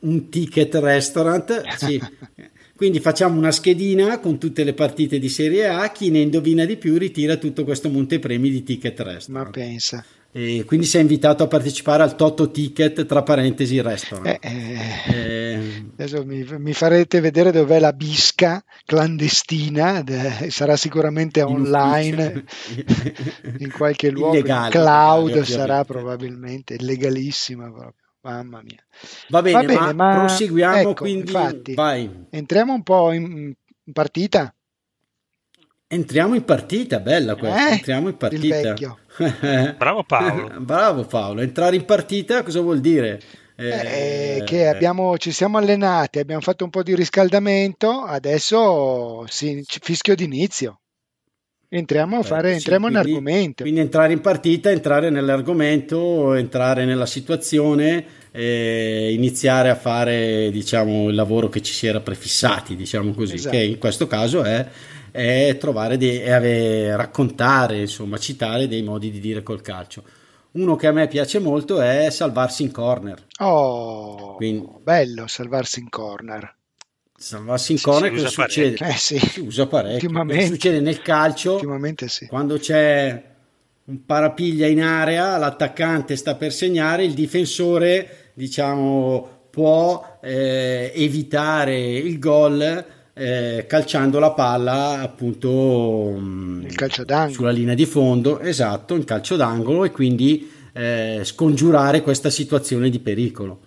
un 0.00 0.28
ticket 0.28 0.74
restaurant, 0.74 1.62
sì. 1.76 2.00
quindi 2.74 3.00
facciamo 3.00 3.38
una 3.38 3.52
schedina 3.52 4.18
con 4.18 4.38
tutte 4.38 4.64
le 4.64 4.74
partite 4.74 5.18
di 5.18 5.28
Serie 5.28 5.68
A, 5.68 5.90
chi 5.90 6.10
ne 6.10 6.20
indovina 6.20 6.64
di 6.64 6.76
più 6.76 6.98
ritira 6.98 7.36
tutto 7.36 7.64
questo 7.64 7.88
montepremi 7.88 8.50
di 8.50 8.62
ticket 8.62 8.98
restaurant. 9.00 9.46
Ma 9.46 9.50
pensa. 9.50 10.04
E 10.34 10.64
quindi 10.64 10.86
sei 10.86 11.02
invitato 11.02 11.42
a 11.42 11.46
partecipare 11.46 12.02
al 12.02 12.16
Toto 12.16 12.50
Ticket, 12.50 13.04
tra 13.04 13.22
parentesi, 13.22 13.82
restaurant. 13.82 14.38
Eh, 14.42 15.02
eh, 15.12 15.84
adesso 15.92 16.24
mi, 16.24 16.42
mi, 16.56 16.72
farete 16.72 17.20
vedere 17.20 17.52
dov'è 17.52 17.78
la 17.78 17.92
bisca 17.92 18.64
clandestina, 18.86 20.00
de, 20.00 20.48
sarà 20.48 20.76
sicuramente 20.76 21.40
in 21.40 21.46
online 21.46 22.44
in 23.58 23.70
qualche 23.70 24.08
luogo. 24.08 24.32
Illegale, 24.32 24.70
cloud 24.70 25.42
sarà 25.42 25.84
probabilmente 25.84 26.76
legalissima 26.78 27.64
proprio. 27.64 27.94
Mamma 28.22 28.62
mia. 28.62 28.82
Va 29.28 29.42
bene, 29.42 29.58
Va 29.58 29.64
bene 29.64 29.80
ma, 29.80 29.92
ma 29.92 30.18
proseguiamo 30.20 30.76
ecco, 30.76 30.94
quindi. 30.94 31.30
Infatti, 31.30 31.74
vai. 31.74 32.26
Entriamo 32.30 32.72
un 32.72 32.82
po' 32.82 33.12
in, 33.12 33.52
in 33.84 33.92
partita. 33.92 34.54
Entriamo 35.88 36.34
in 36.34 36.44
partita, 36.44 37.00
bella 37.00 37.34
questa. 37.34 37.68
Eh, 37.68 37.72
Entriamo 37.72 38.08
in 38.08 38.16
partita. 38.16 38.74
Bravo 39.76 40.04
Paolo. 40.04 40.50
Bravo 40.58 41.04
Paolo. 41.04 41.40
Entrare 41.40 41.76
in 41.76 41.84
partita 41.84 42.42
cosa 42.42 42.60
vuol 42.60 42.80
dire? 42.80 43.20
Eh, 43.54 44.38
eh, 44.38 44.42
che 44.44 44.66
abbiamo, 44.66 45.16
ci 45.18 45.30
siamo 45.30 45.58
allenati, 45.58 46.18
abbiamo 46.18 46.40
fatto 46.40 46.64
un 46.64 46.70
po' 46.70 46.82
di 46.82 46.94
riscaldamento, 46.94 48.02
adesso 48.02 49.24
sì, 49.28 49.62
fischio 49.66 50.14
d'inizio. 50.14 50.80
Entriamo, 51.68 52.18
a 52.18 52.22
fare, 52.22 52.50
Beh, 52.50 52.54
entriamo 52.54 52.88
sì, 52.88 52.92
quindi, 52.92 53.10
in 53.10 53.16
argomento. 53.16 53.62
Quindi 53.62 53.80
entrare 53.80 54.12
in 54.12 54.20
partita, 54.20 54.70
entrare 54.70 55.08
nell'argomento, 55.08 56.34
entrare 56.34 56.84
nella 56.84 57.06
situazione, 57.06 58.04
eh, 58.30 59.10
iniziare 59.12 59.70
a 59.70 59.74
fare 59.74 60.50
diciamo, 60.50 61.08
il 61.08 61.14
lavoro 61.14 61.48
che 61.48 61.62
ci 61.62 61.72
si 61.72 61.86
era 61.86 62.00
prefissati, 62.00 62.76
diciamo 62.76 63.12
così, 63.12 63.36
esatto. 63.36 63.56
che 63.56 63.62
in 63.62 63.78
questo 63.78 64.06
caso 64.06 64.42
è 64.42 64.66
è 65.12 65.56
trovare 65.60 65.96
dei, 65.96 66.18
è 66.18 66.96
raccontare, 66.96 67.80
insomma, 67.80 68.18
citare 68.18 68.66
dei 68.66 68.82
modi 68.82 69.10
di 69.10 69.20
dire 69.20 69.42
col 69.42 69.60
calcio. 69.60 70.02
Uno 70.52 70.74
che 70.74 70.86
a 70.86 70.92
me 70.92 71.06
piace 71.06 71.38
molto 71.38 71.80
è 71.80 72.10
salvarsi 72.10 72.62
in 72.64 72.72
corner. 72.72 73.26
Oh, 73.38 74.34
Quindi, 74.34 74.66
bello 74.82 75.26
salvarsi 75.26 75.80
in 75.80 75.88
corner. 75.88 76.56
Salvarsi 77.16 77.72
in 77.72 77.78
sì, 77.78 77.84
corner 77.84 78.10
cosa 78.10 78.28
succede? 78.28 78.84
Eh, 78.84 78.92
sì. 78.92 79.18
Si 79.18 79.40
usa 79.40 79.66
parecchio. 79.66 80.10
Succede 80.44 80.80
nel 80.80 81.00
calcio 81.00 81.60
sì. 82.06 82.26
quando 82.26 82.58
c'è 82.58 83.30
un 83.84 84.04
parapiglia 84.04 84.66
in 84.66 84.82
area, 84.82 85.36
l'attaccante 85.36 86.16
sta 86.16 86.34
per 86.34 86.52
segnare, 86.52 87.04
il 87.04 87.14
difensore 87.14 88.30
diciamo 88.34 89.40
può 89.50 90.18
eh, 90.22 90.90
evitare 90.94 91.78
il 91.78 92.18
gol 92.18 92.84
eh, 93.14 93.66
calciando 93.68 94.18
la 94.18 94.32
palla 94.32 95.00
appunto 95.00 96.14
mm, 96.18 96.64
il 96.64 96.74
calcio 96.74 97.04
d'angolo. 97.04 97.32
sulla 97.32 97.50
linea 97.50 97.74
di 97.74 97.86
fondo, 97.86 98.40
esatto, 98.40 98.94
in 98.94 99.04
calcio 99.04 99.36
d'angolo 99.36 99.84
e 99.84 99.90
quindi 99.90 100.50
eh, 100.72 101.20
scongiurare 101.22 102.00
questa 102.02 102.30
situazione 102.30 102.88
di 102.88 102.98
pericolo. 102.98 103.60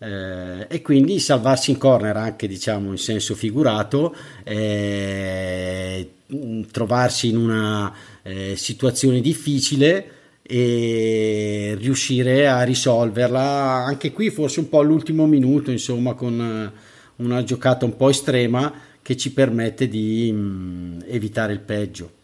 Eh, 0.00 0.66
e 0.68 0.80
quindi 0.80 1.18
salvarsi 1.18 1.72
in 1.72 1.78
corner 1.78 2.16
anche 2.16 2.46
diciamo 2.46 2.92
in 2.92 2.98
senso 2.98 3.34
figurato 3.34 4.14
eh, 4.44 6.08
trovarsi 6.70 7.30
in 7.30 7.36
una 7.36 7.92
eh, 8.22 8.54
situazione 8.54 9.20
difficile 9.20 10.10
e 10.40 11.74
riuscire 11.80 12.46
a 12.46 12.62
risolverla 12.62 13.40
anche 13.86 14.12
qui 14.12 14.30
forse 14.30 14.60
un 14.60 14.68
po' 14.68 14.78
all'ultimo 14.78 15.26
minuto 15.26 15.72
insomma 15.72 16.14
con 16.14 16.72
una 17.16 17.42
giocata 17.42 17.84
un 17.84 17.96
po' 17.96 18.08
estrema 18.08 18.72
che 19.08 19.16
ci 19.16 19.32
permette 19.32 19.88
di 19.88 20.30
mh, 20.30 20.36
mm, 20.36 20.98
evitare 21.06 21.54
il 21.54 21.60
peggio. 21.60 22.16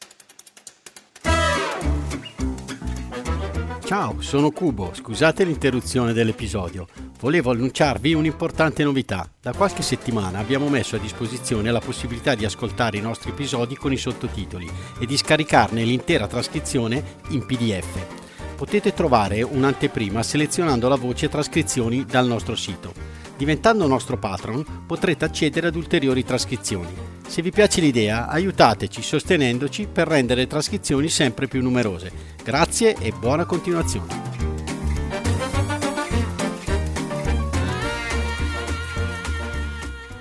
Ciao, 3.87 4.21
sono 4.21 4.51
Cubo, 4.51 4.93
scusate 4.93 5.45
l'interruzione 5.45 6.13
dell'episodio. 6.13 6.87
Volevo 7.19 7.53
annunciarvi 7.53 8.13
un'importante 8.13 8.85
novità. 8.85 9.27
Da 9.41 9.55
qualche 9.55 9.81
settimana 9.81 10.41
abbiamo 10.41 10.69
messo 10.69 10.97
a 10.97 10.99
disposizione 10.99 11.71
la 11.71 11.81
possibilità 11.81 12.35
di 12.35 12.45
ascoltare 12.45 12.99
i 12.99 13.01
nostri 13.01 13.31
episodi 13.31 13.77
con 13.77 13.91
i 13.91 13.97
sottotitoli 13.97 14.69
e 15.01 15.07
di 15.07 15.17
scaricarne 15.17 15.85
l'intera 15.85 16.27
trascrizione 16.27 17.03
in 17.29 17.47
PDF. 17.47 18.57
Potete 18.57 18.93
trovare 18.93 19.41
un'anteprima 19.41 20.23
selezionando 20.23 20.87
la 20.89 20.97
voce 20.97 21.31
trascrizioni 21.31 22.05
dal 22.05 22.27
nostro 22.27 22.55
sito. 22.55 23.14
Diventando 23.37 23.89
nostro 23.89 24.17
patron 24.17 24.85
potrete 24.87 25.25
accedere 25.25 25.67
ad 25.67 25.75
ulteriori 25.75 26.23
trascrizioni. 26.25 26.95
Se 27.27 27.43
vi 27.43 27.51
piace 27.51 27.81
l'idea, 27.81 28.29
aiutateci 28.29 29.03
sostenendoci 29.03 29.89
per 29.93 30.07
rendere 30.07 30.43
le 30.43 30.47
trascrizioni 30.47 31.09
sempre 31.09 31.49
più 31.49 31.61
numerose. 31.61 32.13
Grazie 32.45 32.95
e 33.01 33.13
buona 33.19 33.45
continuazione. 33.45 34.33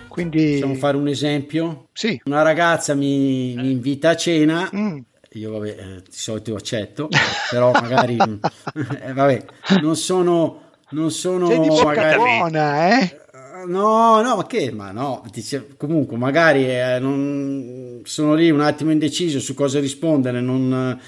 Quindi... 0.07 0.51
Possiamo 0.53 0.75
fare 0.75 0.97
un 0.97 1.07
esempio? 1.07 1.89
Sì. 1.93 2.19
Una 2.25 2.41
ragazza 2.41 2.95
mi, 2.95 3.53
mi 3.55 3.71
invita 3.71 4.09
a 4.09 4.15
cena. 4.15 4.69
Mm 4.75 4.99
io 5.35 5.51
vabbè, 5.51 5.69
eh, 5.69 6.03
di 6.03 6.15
solito 6.15 6.55
accetto, 6.55 7.09
però 7.49 7.71
magari 7.71 8.17
eh, 9.01 9.13
vabbè, 9.13 9.45
non 9.81 9.95
sono 9.95 10.62
non 10.93 11.11
sono 11.11 11.47
Sei 11.47 11.59
di 11.59 11.67
magari... 11.67 12.17
buona, 12.17 12.99
eh? 12.99 13.21
No, 13.65 14.21
no, 14.21 14.35
ma 14.35 14.45
che? 14.45 14.71
Ma 14.71 14.91
no, 14.91 15.23
dice, 15.31 15.67
comunque 15.77 16.17
magari 16.17 16.69
eh, 16.69 16.99
non, 16.99 18.01
sono 18.03 18.33
lì 18.33 18.49
un 18.49 18.61
attimo 18.61 18.91
indeciso 18.91 19.39
su 19.39 19.53
cosa 19.53 19.79
rispondere, 19.79 20.41
non, 20.41 20.99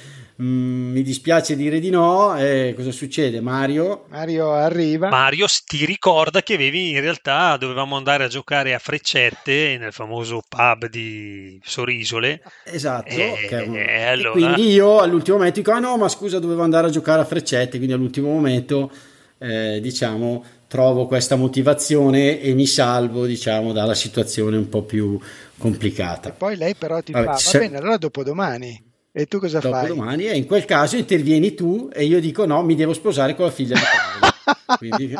mm, 0.41 0.91
mi 0.91 1.01
dispiace 1.01 1.57
dire 1.57 1.79
di 1.79 1.89
no. 1.89 2.37
E 2.37 2.73
cosa 2.75 2.91
succede? 2.91 3.41
Mario? 3.41 4.05
Mario 4.09 4.53
arriva. 4.53 5.09
Mario 5.09 5.47
ti 5.65 5.85
ricorda 5.85 6.41
che 6.43 6.53
avevi 6.53 6.91
in 6.91 7.01
realtà 7.01 7.57
dovevamo 7.57 7.97
andare 7.97 8.23
a 8.23 8.27
giocare 8.27 8.73
a 8.73 8.79
freccette 8.79 9.77
nel 9.77 9.91
famoso 9.91 10.41
pub 10.47 10.87
di 10.87 11.59
Sorisole. 11.61 12.41
Esatto. 12.63 13.09
E, 13.09 13.63
un... 13.67 13.75
e 13.75 14.03
allora... 14.03 14.29
e 14.29 14.31
quindi 14.31 14.71
io 14.71 14.99
all'ultimo 14.99 15.37
momento 15.37 15.59
dico: 15.59 15.71
Ah 15.71 15.79
no, 15.79 15.97
ma 15.97 16.07
scusa, 16.07 16.39
dovevo 16.39 16.63
andare 16.63 16.87
a 16.87 16.91
giocare 16.91 17.21
a 17.21 17.25
freccette. 17.25 17.77
Quindi 17.77 17.93
all'ultimo 17.93 18.29
momento 18.29 18.91
eh, 19.37 19.79
diciamo, 19.81 20.43
trovo 20.67 21.05
questa 21.05 21.35
motivazione 21.35 22.39
e 22.41 22.53
mi 22.53 22.65
salvo, 22.65 23.25
diciamo, 23.25 23.71
dalla 23.71 23.93
situazione 23.93 24.57
un 24.57 24.69
po' 24.69 24.83
più 24.83 25.19
complicata. 25.57 26.29
E 26.29 26.31
poi 26.33 26.55
lei 26.55 26.75
però 26.75 27.01
ti 27.01 27.11
Vabbè, 27.11 27.25
fa, 27.25 27.37
se... 27.37 27.57
va 27.57 27.65
bene, 27.65 27.77
allora 27.77 27.97
dopodomani. 27.97 28.83
E 29.11 29.27
tu 29.27 29.39
cosa 29.39 29.59
dopo 29.59 29.73
fai? 29.73 29.87
Dopodomani, 29.87 30.25
e 30.25 30.35
in 30.35 30.45
quel 30.45 30.65
caso 30.65 30.97
intervieni 30.97 31.53
tu 31.53 31.89
e 31.93 32.03
io 32.03 32.19
dico 32.19 32.45
no, 32.45 32.61
mi 32.63 32.75
devo 32.75 32.93
sposare 32.93 33.35
con 33.35 33.45
la 33.45 33.51
figlia 33.51 33.75
di 33.75 33.81
Paolo. 33.81 34.33
Quindi... 34.77 35.15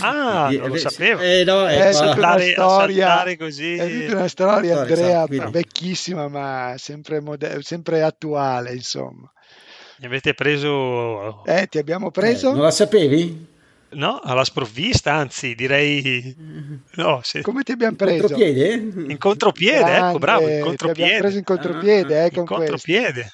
ah, 0.00 0.48
non 0.56 0.68
lo 0.68 0.76
sapevo. 0.76 1.20
Eh, 1.20 1.44
no, 1.44 1.66
è, 1.66 1.88
è 1.88 1.92
saltare, 1.92 2.54
una 2.56 2.68
storia, 2.68 3.36
così. 3.36 3.74
È 3.74 4.12
una 4.12 4.28
storia, 4.28 4.80
Andrea, 4.80 5.26
esatto, 5.28 5.50
vecchissima, 5.50 6.28
ma 6.28 6.74
sempre, 6.78 7.20
moder- 7.20 7.62
sempre 7.62 8.02
attuale, 8.02 8.72
insomma. 8.74 9.30
Mi 10.02 10.08
avete 10.08 10.34
preso... 10.34 11.44
Eh, 11.44 11.68
ti 11.68 11.78
abbiamo 11.78 12.10
preso? 12.10 12.50
Eh, 12.50 12.54
non 12.54 12.62
la 12.62 12.72
sapevi? 12.72 13.46
No, 13.90 14.18
alla 14.20 14.42
sprovvista, 14.42 15.12
anzi, 15.12 15.54
direi... 15.54 16.34
No, 16.96 17.20
se... 17.22 17.40
Come 17.42 17.62
ti 17.62 17.70
abbiamo 17.70 17.94
preso? 17.94 18.14
In 18.14 18.20
contropiede? 18.20 18.72
In 19.12 19.18
contropiede, 19.18 19.78
ecco, 19.78 19.84
Grande, 19.84 20.08
ecco, 20.08 20.18
bravo, 20.18 20.48
in 20.48 20.60
contropiede. 20.60 20.92
Ti 20.92 21.02
abbiamo 21.02 21.20
preso 21.20 21.38
in 21.38 21.44
contropiede, 21.44 22.24
eh, 22.24 22.30
con 22.32 22.40
in 22.40 22.46
contropiede. 22.46 23.32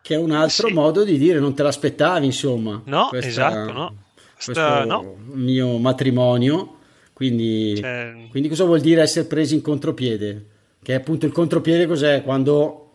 Che 0.00 0.14
è 0.14 0.16
un 0.16 0.30
altro 0.30 0.68
sì. 0.68 0.74
modo 0.74 1.02
di 1.02 1.18
dire, 1.18 1.40
non 1.40 1.56
te 1.56 1.64
l'aspettavi, 1.64 2.24
insomma. 2.24 2.80
No, 2.84 3.06
questa, 3.08 3.28
esatto, 3.28 3.72
no. 3.72 3.96
Questo 4.32 4.84
no. 4.84 5.16
mio 5.32 5.76
matrimonio, 5.78 6.76
quindi, 7.14 7.78
cioè... 7.80 8.28
quindi 8.30 8.48
cosa 8.48 8.62
vuol 8.62 8.78
dire 8.78 9.02
essere 9.02 9.26
presi 9.26 9.56
in 9.56 9.60
contropiede? 9.60 10.46
Che 10.80 10.94
appunto 10.94 11.26
il 11.26 11.32
contropiede 11.32 11.86
cos'è? 11.86 12.22
Quando 12.22 12.85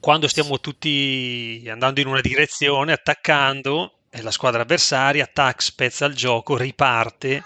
quando 0.00 0.28
stiamo 0.28 0.60
tutti 0.60 1.66
andando 1.68 2.00
in 2.00 2.06
una 2.06 2.20
direzione, 2.20 2.92
attaccando, 2.92 3.98
la 4.10 4.30
squadra 4.30 4.62
avversaria, 4.62 5.26
tac, 5.26 5.62
spezza 5.62 6.06
il 6.06 6.14
gioco, 6.14 6.56
riparte 6.56 7.42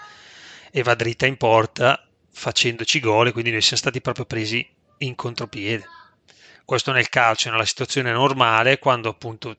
e 0.71 0.83
va 0.83 0.95
dritta 0.95 1.25
in 1.25 1.37
porta 1.37 2.07
facendoci 2.31 2.99
gol, 2.99 3.31
quindi 3.31 3.51
noi 3.51 3.61
siamo 3.61 3.77
stati 3.77 4.01
proprio 4.01 4.25
presi 4.25 4.67
in 4.99 5.15
contropiede. 5.15 5.83
Questo 6.65 6.91
nel 6.91 7.09
calcio, 7.09 7.49
nella 7.49 7.65
situazione 7.65 8.11
normale, 8.11 8.79
quando 8.79 9.09
appunto 9.09 9.55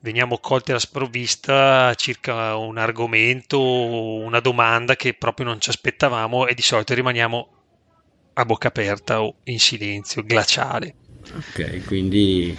veniamo 0.00 0.38
colti 0.38 0.70
alla 0.70 0.80
sprovvista 0.80 1.94
circa 1.94 2.56
un 2.56 2.78
argomento, 2.78 3.60
una 3.60 4.40
domanda 4.40 4.96
che 4.96 5.14
proprio 5.14 5.46
non 5.46 5.60
ci 5.60 5.70
aspettavamo 5.70 6.46
e 6.46 6.54
di 6.54 6.62
solito 6.62 6.94
rimaniamo 6.94 7.48
a 8.34 8.44
bocca 8.44 8.68
aperta 8.68 9.22
o 9.22 9.36
in 9.44 9.58
silenzio 9.58 10.22
glaciale. 10.22 10.94
Ok, 11.36 11.84
quindi... 11.86 12.56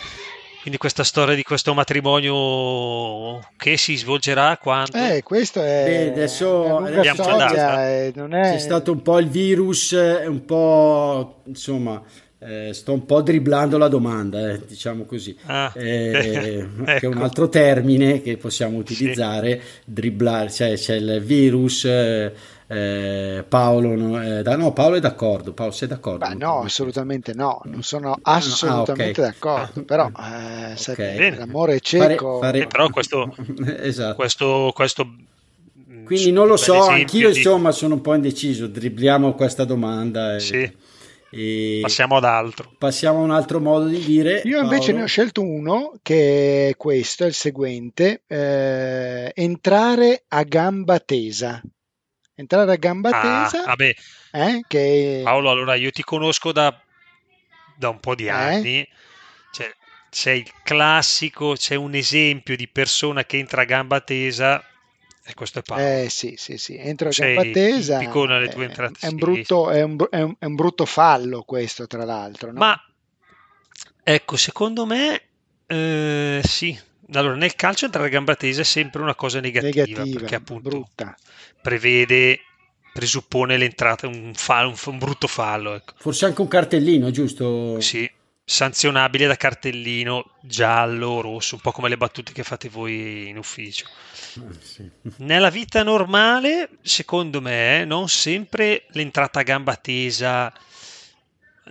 Quindi 0.62 0.78
questa 0.78 1.04
storia 1.04 1.34
di 1.34 1.42
questo 1.42 1.74
matrimonio 1.74 3.40
che 3.58 3.78
si 3.78 3.96
svolgerà 3.96 4.58
quando? 4.58 4.96
Eh, 4.96 5.24
questo 5.24 5.60
è... 5.60 5.84
Beh, 5.86 6.12
adesso, 6.12 6.86
è 6.86 7.14
storia, 7.14 7.84
è, 7.88 8.12
non 8.14 8.36
è... 8.36 8.52
C'è 8.52 8.60
stato 8.60 8.92
un 8.92 9.02
po' 9.02 9.18
il 9.18 9.28
virus, 9.28 9.92
un 9.92 10.46
po' 10.46 11.42
insomma 11.46 12.04
eh, 12.44 12.74
sto 12.74 12.94
un 12.94 13.06
po' 13.06 13.22
dribblando 13.22 13.78
la 13.78 13.88
domanda, 13.88 14.50
eh, 14.50 14.62
diciamo 14.68 15.06
così, 15.06 15.38
Ah, 15.46 15.72
eh, 15.76 16.12
che 17.00 17.04
è 17.04 17.06
un 17.06 17.14
ecco. 17.14 17.24
altro 17.24 17.50
termine 17.50 18.22
che 18.22 18.38
possiamo 18.38 18.78
utilizzare, 18.80 19.62
dribblare, 19.86 20.50
cioè 20.50 20.74
c'è 20.74 20.96
il 20.96 21.22
virus, 21.24 21.88
eh, 22.72 23.44
Paolo, 23.48 23.96
no, 23.96 24.24
eh, 24.24 24.42
da- 24.44 24.56
no, 24.56 24.72
Paolo 24.72 24.96
è 24.96 25.00
d'accordo, 25.02 25.52
Paolo 25.54 25.72
sei 25.74 25.90
d'accordo? 25.90 26.26
Beh, 26.26 26.36
no, 26.36 26.60
me? 26.60 26.66
assolutamente 26.68 27.34
no, 27.34 27.60
non 27.66 27.84
sono 27.84 28.18
assolutamente 28.22 29.22
Ah, 29.22 29.26
ok. 29.28 29.32
d'accordo, 29.34 29.84
però 29.84 30.08
eh, 30.08 30.78
sai, 30.78 30.96
Bene. 30.96 31.38
l'amore 31.38 31.76
è 31.76 31.80
Fare- 31.82 32.16
cieco. 32.16 32.40
fare- 32.40 32.60
Eh, 32.60 32.68
però 32.68 32.90
questo- 32.90 33.36
esatto. 33.82 34.16
questo, 34.16 34.72
questo 34.74 35.06
mm, 35.06 36.06
Quindi 36.06 36.32
non 36.32 36.48
lo 36.48 36.56
so, 36.56 36.80
anch'io 36.88 37.30
di- 37.30 37.38
insomma 37.38 37.72
sono 37.72 37.96
un 37.96 38.02
po' 38.02 38.14
indeciso, 38.14 38.68
dribbliamo 38.68 39.34
questa 39.34 39.66
domanda 39.66 40.36
e, 40.36 40.40
Sì, 40.40 40.72
e 41.30 41.80
passiamo 41.82 42.16
ad 42.18 42.24
altro. 42.24 42.72
passiamo 42.78 43.20
a 43.20 43.24
un 43.24 43.32
altro 43.32 43.60
modo 43.60 43.86
di 43.88 44.00
dire. 44.00 44.42
Io 44.46 44.60
invece 44.62 44.86
Paolo. 44.88 44.98
ne 44.98 45.04
ho 45.04 45.08
scelto 45.08 45.42
uno 45.42 45.92
che 46.02 46.70
è 46.70 46.76
questo, 46.78 47.26
è 47.26 47.28
il 47.28 47.34
seguente, 47.34 48.24
eh, 48.28 49.30
entrare 49.36 50.24
a 50.30 50.44
gamba 50.44 51.00
tesa. 51.00 51.62
Entrare 52.36 52.72
a 52.72 52.76
gamba 52.76 53.12
Ah, 53.12 53.50
tesa, 53.50 53.64
vabbè, 53.66 53.94
eh, 54.32 54.64
che 54.68 55.22
Paolo, 55.24 55.50
allora 55.52 55.76
io 55.76 55.92
ti 55.92 56.02
conosco 56.04 56.52
da, 56.52 56.74
da 57.78 57.90
un 57.90 58.00
po' 58.00 58.16
di 58.16 58.28
Eh? 58.28 58.32
anni, 58.32 58.88
cioè, 59.52 59.72
sei 60.10 60.40
il 60.42 60.52
classico, 60.64 61.54
c'è 61.54 61.76
un 61.76 61.94
esempio 61.94 62.56
di 62.56 62.68
persona 62.68 63.24
che 63.26 63.38
entra 63.38 63.62
a 63.62 63.66
gamba 63.66 64.00
tesa 64.02 64.64
e 65.26 65.34
questo 65.34 65.60
è 65.60 65.62
Paolo. 65.62 65.84
Eh 65.84 66.08
sì, 66.10 66.36
sì, 66.38 66.58
sì, 66.58 66.76
entro 66.78 67.10
a 67.10 67.12
gamba 67.12 67.44
tesa. 67.44 68.00
tue 68.50 68.66
eh, 68.66 68.92
È 69.00 69.08
un, 69.08 69.18
brutto, 69.18 69.70
è, 69.70 69.82
un, 69.84 69.98
è 70.10 70.22
un- 70.22 70.36
è 70.40 70.46
un 70.46 70.56
brutto 70.56 70.86
fallo 70.86 71.44
questo, 71.44 71.88
tra 71.88 72.04
l'altro. 72.06 72.52
no? 72.52 72.60
Ma 72.60 72.82
ecco, 74.04 74.38
secondo 74.38 74.86
me, 74.86 75.22
eh, 75.68 76.42
sì. 76.44 76.78
Allora, 77.14 77.36
nel 77.36 77.56
calcio 77.56 77.86
entrare 77.86 78.08
a 78.08 78.12
gamba 78.12 78.36
tesa 78.36 78.62
è 78.62 78.66
sempre 78.66 79.02
una 79.02 79.16
cosa 79.16 79.40
negativa, 79.40 79.84
Negativa, 80.00 80.20
perché 80.20 80.36
appunto 80.36 80.70
brutta. 80.70 81.16
prevede, 81.62 82.40
presuppone 82.94 83.58
l'entrata, 83.58 84.08
un, 84.08 84.32
fa- 84.34 84.66
un, 84.66 84.76
un 84.86 84.98
brutto 84.98 85.28
fallo, 85.28 85.74
ecco. 85.74 85.94
Forse 85.98 86.26
anche 86.26 86.42
un 86.42 86.48
cartellino, 86.48 87.12
giusto? 87.12 87.80
Sì, 87.82 88.10
sanzionabile 88.44 89.28
da 89.28 89.36
cartellino 89.36 90.36
giallo, 90.42 91.22
rosso, 91.22 91.56
un 91.56 91.62
po' 91.62 91.72
come 91.72 91.90
le 91.90 91.98
battute 91.98 92.32
che 92.32 92.44
fate 92.44 92.70
voi 92.70 93.28
in 93.28 93.38
ufficio. 93.38 93.86
Ah, 94.38 94.54
sì. 94.62 94.90
Nella 95.18 95.50
vita 95.50 95.84
normale, 95.84 96.70
secondo 96.82 97.42
me, 97.42 97.86
non 97.86 98.08
sempre 98.10 98.86
l'entrata 98.92 99.40
a 99.40 99.44
gamba 99.44 99.76
tesa 99.76 100.52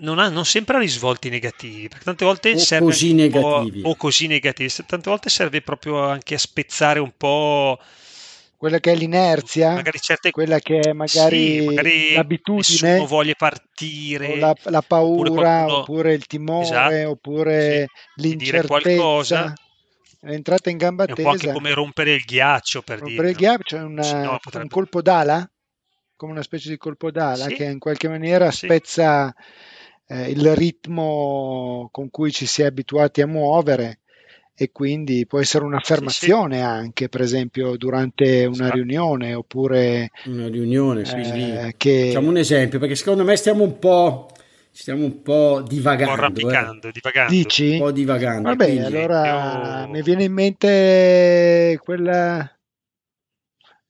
non, 0.00 0.18
ha, 0.18 0.28
non 0.28 0.44
sempre 0.44 0.76
ha 0.76 0.80
risvolti 0.80 1.28
negativi, 1.30 1.88
perché 1.88 2.04
tante 2.04 2.24
volte 2.24 2.52
O 2.52 2.58
serve 2.58 2.84
così 2.86 3.14
negativi. 3.14 3.80
o 3.84 3.96
così 3.96 4.26
negativi, 4.26 4.70
tante 4.86 5.08
volte 5.10 5.28
serve 5.30 5.62
proprio 5.62 6.00
anche 6.06 6.34
a 6.34 6.38
spezzare 6.38 6.98
un 6.98 7.12
po' 7.16 7.78
Quella 8.56 8.78
che 8.78 8.92
è 8.92 8.94
l'inerzia, 8.94 9.72
magari 9.72 9.98
certe 10.00 10.30
quella 10.30 10.58
che 10.58 10.80
è 10.80 10.92
magari, 10.92 11.60
Sì, 11.60 11.64
magari 11.64 12.12
l'abitudine, 12.12 12.62
nessuno 12.90 13.06
voglia 13.06 13.32
partire, 13.34 14.26
o 14.28 14.36
la, 14.36 14.54
la 14.64 14.82
paura, 14.82 15.30
qualcuno- 15.30 15.78
oppure 15.78 16.12
il 16.12 16.26
timore, 16.26 16.64
Esatto, 17.00 17.08
oppure 17.08 17.86
sì, 18.16 18.20
l'incertezza. 18.22 18.66
qualcosa. 18.66 19.52
L'entrata 20.22 20.68
in 20.68 20.76
gamba 20.76 21.06
è 21.06 21.08
un 21.08 21.14
po' 21.22 21.28
anche 21.30 21.40
tesa, 21.40 21.52
come 21.54 21.72
rompere 21.72 22.12
il 22.12 22.22
ghiaccio 22.22 22.82
per 22.82 22.98
rompere 22.98 23.30
il 23.30 23.36
dire, 23.36 23.48
no? 23.48 23.54
ghiaccio, 23.54 23.76
è 23.78 23.80
una- 23.82 24.02
Sì, 24.02 24.12
no, 24.16 24.30
un 24.32 24.38
potrebbe- 24.38 24.68
colpo 24.68 25.00
d'ala, 25.00 25.50
come 26.16 26.32
una 26.32 26.42
specie 26.42 26.68
di 26.68 26.76
colpo 26.76 27.10
d'ala 27.10 27.46
Sì. 27.46 27.54
che 27.54 27.64
in 27.64 27.78
qualche 27.78 28.08
maniera 28.10 28.50
Sì. 28.50 28.66
Eh, 30.10 30.28
il 30.30 30.56
ritmo 30.56 31.88
con 31.92 32.10
cui 32.10 32.32
ci 32.32 32.46
si 32.46 32.62
è 32.62 32.66
abituati 32.66 33.20
a 33.22 33.26
muovere 33.26 34.00
e 34.54 34.72
quindi 34.72 35.24
può 35.26 35.38
essere 35.40 35.64
un'affermazione 35.64 36.60
anche, 36.62 37.08
per 37.08 37.20
esempio, 37.22 37.76
durante 37.76 38.44
una 38.44 38.52
Esatto. 38.64 38.74
riunione 38.74 39.34
oppure 39.34 40.10
Una 40.26 40.48
riunione, 40.48 41.02
quindi 41.04 41.54
eh, 41.56 41.74
che 41.76 42.06
facciamo 42.08 42.28
un 42.28 42.36
esempio, 42.36 42.78
perché 42.78 42.94
secondo 42.94 43.24
me 43.24 43.36
stiamo 43.36 43.62
un 43.64 43.78
po', 43.78 44.28
stiamo 44.70 45.04
un 45.04 45.22
po' 45.22 45.54
un 45.58 45.62
po' 45.62 45.68
divagando. 45.68 46.10
eh. 46.10 46.14
arrampicando, 46.14 46.90
divagando. 46.90 47.32
dici? 47.32 47.70
Un 47.72 47.78
po' 47.78 47.90
divagando. 47.92 48.48
Vabbè, 48.48 48.64
quindi- 48.64 48.84
allora 48.84 49.82
io- 49.84 49.88
mi 49.92 50.02
viene 50.02 50.24
in 50.24 50.32
mente 50.32 51.78
quella. 51.82 52.54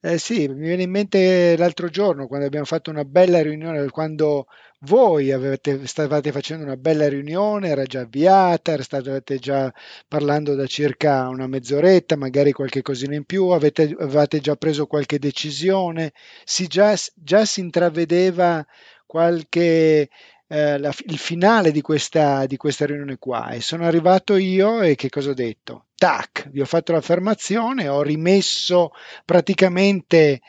Eh 0.03 0.17
sì, 0.19 0.49
mi 0.49 0.67
viene 0.67 0.83
in 0.85 0.91
mente 0.91 1.57
l'altro 1.59 1.89
giorno 1.89 2.27
quando 2.27 2.47
abbiamo 2.47 2.65
fatto 2.65 2.91
una 2.91 3.05
bella 3.05 3.43
riunione, 3.43 3.89
quando 3.91 4.47
voi 4.83 5.31
avete- 5.33 5.87
stavate 5.87 6.33
facendo 6.33 6.65
una 6.65 6.77
bella 6.77 7.09
riunione, 7.09 7.69
era 7.69 7.85
già 7.85 8.01
avviata, 8.01 8.81
stavate 8.83 9.39
già 9.39 9.73
parlando 10.09 10.55
da 10.55 10.67
circa 10.67 11.29
una 11.29 11.47
mezz'oretta, 11.47 12.17
magari 12.17 12.53
qualche 12.53 12.83
cosina 12.83 13.15
in 13.15 13.25
più, 13.25 13.49
avete, 13.49 13.95
avevate 13.99 14.41
già 14.41 14.57
preso 14.57 14.87
qualche 14.87 15.19
decisione, 15.19 16.13
si 16.45 16.67
già, 16.67 16.95
già 17.15 17.45
si 17.45 17.61
intravedeva 17.61 18.65
qualche 19.07 20.09
eh, 20.53 20.79
la- 20.79 20.93
il 21.07 21.19
finale 21.19 21.71
di 21.71 21.81
questa, 21.81 22.45
di 22.47 22.57
questa 22.57 22.85
riunione 22.87 23.19
qua 23.19 23.51
e 23.51 23.61
sono 23.61 23.87
arrivato 23.87 24.37
io 24.37 24.81
e 24.81 24.97
che 24.97 25.09
cosa 25.09 25.31
ho 25.31 25.35
detto? 25.35 25.87
Tac, 25.95 26.49
vi 26.51 26.61
ho 26.61 26.65
fatto 26.65 26.91
l'affermazione, 26.93 27.87
ho 27.89 28.03
rimesso 28.03 28.91
praticamente 29.25 30.41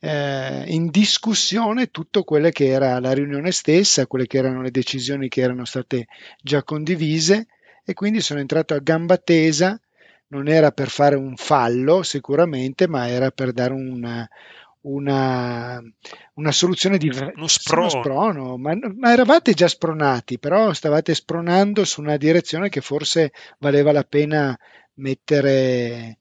eh, 0.00 0.64
in 0.68 0.90
discussione 0.90 1.90
tutto 1.90 2.24
quello 2.24 2.50
che 2.50 2.66
era 2.66 2.98
la 3.00 3.12
riunione 3.12 3.50
stessa, 3.52 4.06
quelle 4.06 4.26
che 4.26 4.38
erano 4.38 4.62
le 4.62 4.70
decisioni 4.70 5.28
che 5.28 5.40
erano 5.40 5.64
state 5.64 6.06
già 6.40 6.62
condivise 6.62 7.48
e 7.84 7.94
quindi 7.94 8.20
sono 8.20 8.40
entrato 8.40 8.74
a 8.74 8.80
gamba 8.80 9.16
tesa, 9.16 9.80
non 10.28 10.48
era 10.48 10.70
per 10.72 10.88
fare 10.90 11.16
un 11.16 11.36
fallo 11.36 12.02
sicuramente, 12.02 12.86
ma 12.86 13.08
era 13.08 13.30
per 13.30 13.52
dare 13.52 13.72
una, 13.72 14.28
una, 14.82 15.80
una 16.34 16.52
soluzione 16.52 16.98
di 16.98 17.08
Uno 17.08 17.32
uno 17.34 17.46
sprono. 17.48 17.88
sprono, 17.88 18.56
ma, 18.58 18.76
ma 18.96 19.12
eravate 19.12 19.52
già 19.54 19.68
spronati, 19.68 20.38
però 20.38 20.72
stavate 20.72 21.14
spronando 21.14 21.84
su 21.84 22.00
una 22.00 22.16
direzione 22.16 22.68
che 22.68 22.80
forse 22.80 23.32
valeva 23.58 23.90
la 23.92 24.04
pena 24.04 24.56
mettere 24.94 26.18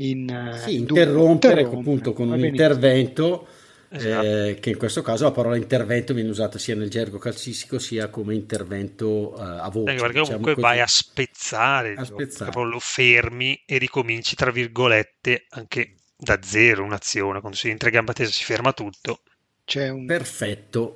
in, 0.00 0.28
eh, 0.28 0.58
Sì, 0.58 0.74
in 0.76 0.84
dubbio. 0.84 1.02
interrompere 1.02 1.62
Interrompere, 1.62 1.64
appunto 1.64 2.12
con 2.12 2.30
un 2.30 2.44
intervento, 2.44 3.46
Esatto. 3.90 4.26
eh, 4.26 4.58
che 4.60 4.70
in 4.70 4.76
questo 4.76 5.02
caso 5.02 5.24
la 5.24 5.30
parola 5.32 5.56
intervento 5.56 6.12
viene 6.14 6.28
usata 6.30 6.58
sia 6.58 6.74
nel 6.74 6.90
gergo 6.90 7.18
calcistico 7.18 7.78
sia 7.78 8.08
come 8.10 8.34
intervento 8.34 9.34
eh, 9.36 9.42
a 9.42 9.68
voce. 9.70 9.90
Anche 9.90 10.02
perché 10.02 10.20
diciamo 10.20 10.38
comunque 10.38 10.54
così. 10.54 10.66
vai 10.66 10.80
a 10.80 10.86
spezzare, 10.86 11.94
A 11.94 12.02
gioco, 12.04 12.20
spezzare. 12.22 12.50
proprio 12.50 12.72
lo 12.74 12.78
fermi 12.80 13.62
e 13.66 13.78
ricominci, 13.78 14.34
tra 14.36 14.50
virgolette, 14.50 15.46
anche 15.50 15.94
da 16.16 16.38
zero 16.42 16.84
un'azione. 16.84 17.40
Quando 17.40 17.56
si 17.56 17.68
entra 17.70 17.88
in 17.88 17.94
gamba 17.94 18.12
tesa 18.12 18.30
si 18.30 18.44
ferma 18.44 18.72
tutto. 18.72 19.20
C'è 19.64 19.88
un... 19.88 20.06
Perfetto. 20.06 20.94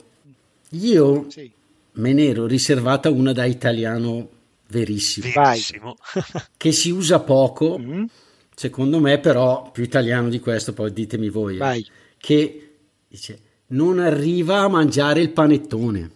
Io 0.71 1.31
sì. 1.31 1.51
me 1.93 2.13
ne 2.13 2.27
ero 2.29 2.47
riservata 2.47 3.11
una 3.11 3.33
da 3.33 3.45
italiano 3.45 4.29
verissimo. 4.69 5.31
Verissimo. 5.35 5.97
che 6.57 6.73
si 6.73 6.91
usa 6.91 7.21
poco, 7.21 7.79
Mm, 7.79 8.05
secondo 8.55 8.99
me 9.01 9.19
però 9.19 9.71
più 9.71 9.83
italiano 9.83 10.29
di 10.29 10.41
questo, 10.41 10.73
poi 10.73 10.93
ditemi 10.93 11.29
voi, 11.29 11.59
eh, 11.59 11.85
che 12.19 12.71
dice 13.09 13.41
non 13.69 13.99
arriva 13.99 14.61
a 14.61 14.69
mangiare 14.69 15.21
il 15.21 15.31
panettone. 15.31 16.11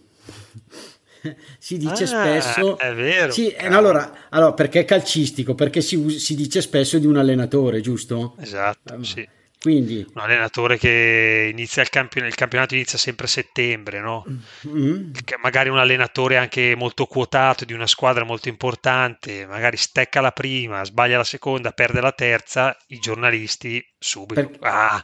si 1.57 1.77
dice 1.77 2.03
Ah, 2.03 2.07
spesso 2.07 2.77
è 2.77 2.93
vero, 2.93 3.31
Sì, 3.31 3.49
eh, 3.49 3.65
allora, 3.67 4.27
allora, 4.29 4.53
perché 4.53 4.81
è 4.81 4.85
calcistico? 4.85 5.55
Perché 5.55 5.81
si, 5.81 6.19
si 6.19 6.35
dice 6.35 6.61
spesso 6.61 6.99
di 6.99 7.05
un 7.07 7.17
allenatore, 7.17 7.81
giusto? 7.81 8.35
Esatto, 8.39 8.93
Ah, 8.93 9.03
sì. 9.03 9.27
Quindi 9.67 10.05
Un 10.13 10.21
allenatore 10.21 10.77
che 10.77 11.49
inizia 11.51 11.81
il, 11.81 11.89
campion- 11.89 12.25
il 12.25 12.35
campionato 12.35 12.73
inizia 12.73 12.97
sempre 12.97 13.25
a 13.25 13.29
settembre, 13.29 13.99
no? 13.99 14.23
mm, 14.65 15.11
Che 15.11 15.37
magari 15.41 15.67
un 15.67 15.77
allenatore 15.77 16.37
anche 16.37 16.73
molto 16.77 17.05
quotato 17.05 17.65
di 17.65 17.73
una 17.73 17.85
squadra 17.85 18.23
molto 18.23 18.47
importante, 18.47 19.45
magari 19.45 19.75
stecca 19.75 20.21
la 20.21 20.31
prima, 20.31 20.85
sbaglia 20.85 21.17
la 21.17 21.25
seconda, 21.25 21.71
perde 21.71 21.99
la 21.99 22.13
terza, 22.13 22.77
i 22.87 22.99
giornalisti 22.99 23.85
subito. 23.99 24.47
Per- 24.47 24.57
Ah, 24.61 25.03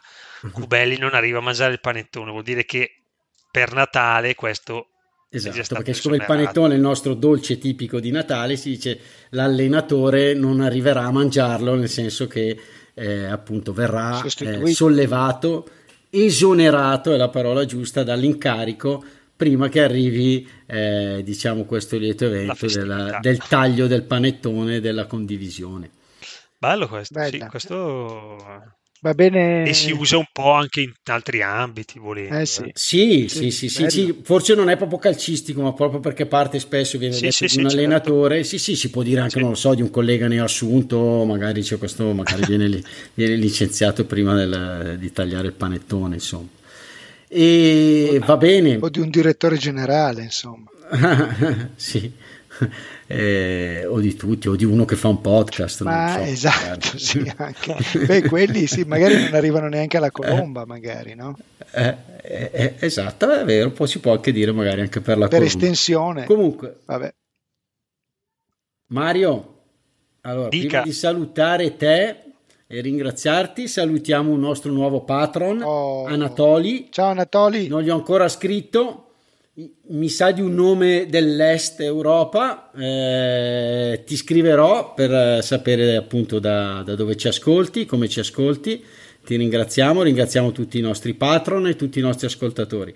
Cubelli 0.54 0.98
non 0.98 1.14
arriva 1.14 1.40
a 1.40 1.42
mangiare 1.42 1.74
il 1.74 1.82
panettone, 1.82 2.32
vuol 2.32 2.44
dire 2.44 2.64
che 2.64 3.04
per 3.52 3.74
Natale 3.74 4.34
questo 4.34 4.88
Esatto, 5.36 5.74
perché 5.74 5.94
siccome 5.96 6.18
il 6.18 6.26
panettone 6.26 6.74
è 6.74 6.76
il 6.76 6.82
nostro 6.84 7.16
dolce 7.16 7.58
tipico 7.58 8.00
di 8.00 8.12
Natale, 8.12 8.56
si 8.56 8.70
dice 8.70 9.00
l'allenatore 9.32 10.36
non 10.36 10.62
arriverà 10.62 11.06
a 11.06 11.12
mangiarlo, 11.12 11.74
nel 11.74 11.90
senso 11.90 12.28
che 12.28 12.56
eh, 12.94 13.26
appunto 13.26 13.74
verrà 13.74 14.22
eh, 14.24 14.66
sollevato, 14.68 15.68
esonerato 16.10 17.14
è 17.14 17.18
la 17.18 17.30
parola 17.30 17.66
giusta 17.66 18.04
dall'incarico 18.04 19.04
prima 19.36 19.68
che 19.68 19.82
arrivi 19.82 20.48
eh, 20.66 21.22
diciamo 21.24 21.66
questo 21.66 21.98
lieto 21.98 22.26
evento 22.26 22.68
della- 22.68 23.18
del 23.20 23.38
taglio 23.38 23.88
del 23.88 24.04
panettone 24.04 24.76
e 24.76 24.80
della 24.82 25.06
condivisione. 25.06 25.90
Bello 26.58 26.88
questo, 26.88 27.22
sì, 27.26 27.44
questo 27.50 28.38
Va 29.04 29.14
bene. 29.14 29.66
E 29.68 29.74
si 29.74 29.92
usa 29.92 30.16
un 30.18 30.28
po' 30.32 30.52
anche 30.52 30.80
in 30.80 30.94
altri 31.12 31.42
ambiti, 31.42 32.00
volendo. 32.00 32.38
Eh 32.38 32.46
sì. 32.46 32.72
Sì, 32.74 33.26
Sì, 33.28 33.52
sì, 33.52 33.52
sì, 33.52 33.68
sì, 33.68 33.90
sì, 33.90 34.20
forse 34.24 34.56
non 34.56 34.70
è 34.70 34.78
proprio 34.78 34.98
calcistico, 34.98 35.62
ma 35.62 35.74
proprio 35.74 36.00
perché 36.00 36.26
parte 36.26 36.58
spesso 36.58 36.98
viene 36.98 37.14
Sì, 37.14 37.24
detto 37.24 37.34
sì, 37.36 37.44
di 37.44 37.50
sì, 37.50 37.58
un 37.58 37.64
certo. 37.66 37.78
allenatore. 37.80 38.46
Sì, 38.46 38.58
sì, 38.58 38.78
si 38.78 38.90
può 38.90 39.02
dire 39.02 39.20
anche, 39.20 39.34
Sì. 39.34 39.40
non 39.42 39.50
lo 39.50 39.56
so, 39.56 39.74
di 39.74 39.82
un 39.82 39.90
collega 39.90 40.28
neoassunto, 40.30 41.26
magari 41.26 41.62
c'è 41.64 41.78
questo, 41.78 42.14
magari 42.14 42.46
viene, 42.46 42.70
li- 42.70 42.84
viene 43.14 43.36
licenziato 43.36 44.06
prima 44.06 44.36
del- 44.36 44.96
di 44.98 45.12
tagliare 45.12 45.48
il 45.48 45.54
panettone, 45.54 46.14
insomma. 46.16 46.48
E 47.28 48.22
va 48.26 48.38
bene. 48.38 48.78
O 48.80 48.88
di 48.90 49.00
un 49.02 49.10
direttore 49.10 49.58
generale, 49.58 50.24
insomma. 50.24 50.70
sì. 51.76 52.10
Eh, 53.06 53.86
o 53.86 54.00
di 54.00 54.16
tutti, 54.16 54.48
o 54.48 54.56
di 54.56 54.64
uno 54.64 54.86
che 54.86 54.96
fa 54.96 55.08
un 55.10 55.22
podcast. 55.22 55.84
non 55.84 55.94
Ma 55.94 56.14
so, 56.14 56.20
esatto, 56.32 56.58
magari. 56.64 57.00
sì, 57.00 57.34
anche. 57.36 58.00
Beh, 58.06 58.22
quelli 58.24 58.66
sì, 58.66 58.84
magari 58.86 59.22
non 59.22 59.34
arrivano 59.36 59.68
neanche 59.68 59.98
alla 59.98 60.10
colomba, 60.10 60.66
magari, 60.66 61.14
no? 61.14 61.38
Eh, 61.72 61.96
eh, 62.24 62.50
eh, 62.54 62.74
esatto, 62.80 63.30
è 63.32 63.44
vero, 63.44 63.70
poi 63.72 63.88
si 63.88 64.00
può 64.00 64.14
anche 64.14 64.32
dire 64.32 64.52
magari 64.52 64.82
anche 64.82 65.00
per 65.02 65.18
la 65.20 65.28
Per 65.28 65.40
columna. 65.42 65.48
estensione. 65.64 66.26
Comunque, 66.26 66.78
Vabbè. 66.86 67.14
Mario, 68.88 69.54
allora, 70.22 70.50
Dica. 70.50 70.68
prima 70.68 70.84
di 70.84 70.92
salutare 70.94 71.76
te 71.76 72.18
e 72.68 72.82
ringraziarti, 72.82 73.68
salutiamo 73.68 74.32
un 74.32 74.40
nostro 74.40 74.72
nuovo 74.72 75.02
patron, 75.04 75.62
Oh. 75.62 76.06
Anatoli. 76.06 76.88
Ciao 76.90 77.10
Anatoli. 77.10 77.68
Non 77.68 77.82
gli 77.82 77.90
ho 77.90 77.96
ancora 77.96 78.28
scritto, 78.28 79.13
mi 79.56 80.10
sa 80.10 80.32
di 80.32 80.42
un 80.42 80.54
nome 80.54 81.06
dell'est 81.08 81.80
Europa. 81.82 82.72
eh, 82.76 84.04
ti 84.06 84.16
scriverò 84.16 84.94
per 84.94 85.14
eh, 85.14 85.42
sapere 85.42 85.96
appunto 85.96 86.40
da, 86.40 86.82
da 86.84 86.96
dove 86.96 87.16
ci 87.16 87.28
ascolti, 87.28 87.86
come 87.86 88.10
ci 88.10 88.20
ascolti. 88.20 88.84
Ti 89.24 89.36
ringraziamo, 89.36 90.02
ringraziamo 90.02 90.52
tutti 90.52 90.80
i 90.80 90.82
nostri 90.82 91.14
patron 91.14 91.68
e 91.68 91.76
tutti 91.76 92.00
i 92.00 92.02
nostri 92.02 92.26
ascoltatori. 92.26 92.94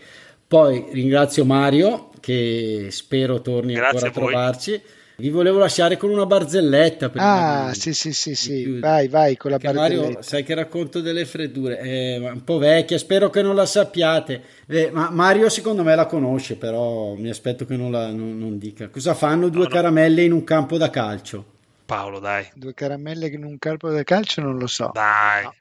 Poi 0.47 0.87
ringrazio 0.91 1.45
Mario 1.45 2.09
che 2.19 2.87
spero 2.89 3.41
torni 3.41 3.73
Grazie 3.73 4.07
ancora 4.07 4.07
a 4.07 4.09
a 4.09 4.11
trovarci. 4.11 4.81
Vi 5.19 5.29
volevo 5.31 5.57
lasciare 5.57 5.97
con 5.97 6.11
una 6.11 6.27
barzelletta. 6.27 7.09
prima 7.09 7.65
Ah, 7.65 7.71
di- 7.71 7.79
sì, 7.79 7.93
sì, 7.93 8.13
sì, 8.13 8.35
sì. 8.35 8.77
Vai, 8.79 9.07
vai 9.07 9.35
con 9.35 9.49
la 9.49 9.57
Perché 9.57 9.75
Mario, 9.75 9.97
barzelletta. 10.01 10.21
sai 10.21 10.43
che 10.43 10.53
racconto 10.53 11.01
delle 11.01 11.25
freddure, 11.25 11.77
è 11.79 12.17
un 12.19 12.43
po' 12.43 12.59
vecchia, 12.59 12.99
spero 12.99 13.31
che 13.31 13.41
non 13.41 13.55
la 13.55 13.65
sappiate. 13.65 14.43
Eh, 14.67 14.91
ma 14.91 15.09
Mario 15.09 15.49
secondo 15.49 15.83
me 15.83 15.95
la 15.95 16.05
conosce, 16.05 16.55
però 16.55 17.15
mi 17.15 17.29
aspetto 17.29 17.65
che 17.65 17.75
non, 17.75 17.89
la, 17.91 18.11
non- 18.11 18.37
non 18.37 18.59
dica. 18.59 18.89
Cosa 18.89 19.15
fanno 19.15 19.49
due 19.49 19.63
No, 19.63 19.67
no. 19.69 19.73
caramelle 19.73 20.21
in 20.23 20.33
un 20.33 20.43
campo 20.43 20.77
da 20.77 20.91
calcio? 20.91 21.53
Paolo, 21.83 22.19
dai. 22.19 22.47
Due 22.53 22.75
caramelle 22.75 23.25
in 23.27 23.43
un 23.43 23.57
calpo 23.57 23.89
da 23.89 24.03
calcio 24.03 24.41
non 24.41 24.57
lo 24.59 24.67
so. 24.67 24.91
Dai. 24.93 25.43
No. 25.45 25.55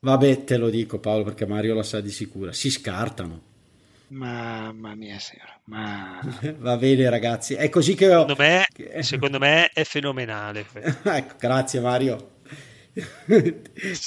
Vabbè, 0.00 0.42
te 0.42 0.56
lo 0.56 0.68
dico 0.70 0.98
Paolo 0.98 1.22
perché 1.22 1.46
Mario 1.46 1.74
la 1.74 1.84
sa 1.84 2.00
di 2.00 2.10
sicura. 2.10 2.52
Si 2.52 2.68
scartano. 2.68 3.42
Mamma 4.12 4.94
mia, 4.94 5.18
signora. 5.18 5.58
Ma... 5.64 6.20
Va 6.58 6.76
bene 6.76 7.08
ragazzi, 7.08 7.54
è 7.54 7.68
così 7.68 7.94
che 7.94 8.14
ho... 8.14 8.20
Secondo 8.26 8.36
me, 8.42 8.66
che- 8.72 9.02
secondo 9.02 9.38
me 9.38 9.70
è 9.72 9.84
fenomenale. 9.84 10.66
ecco, 11.02 11.34
grazie 11.38 11.80
Mario. 11.80 12.30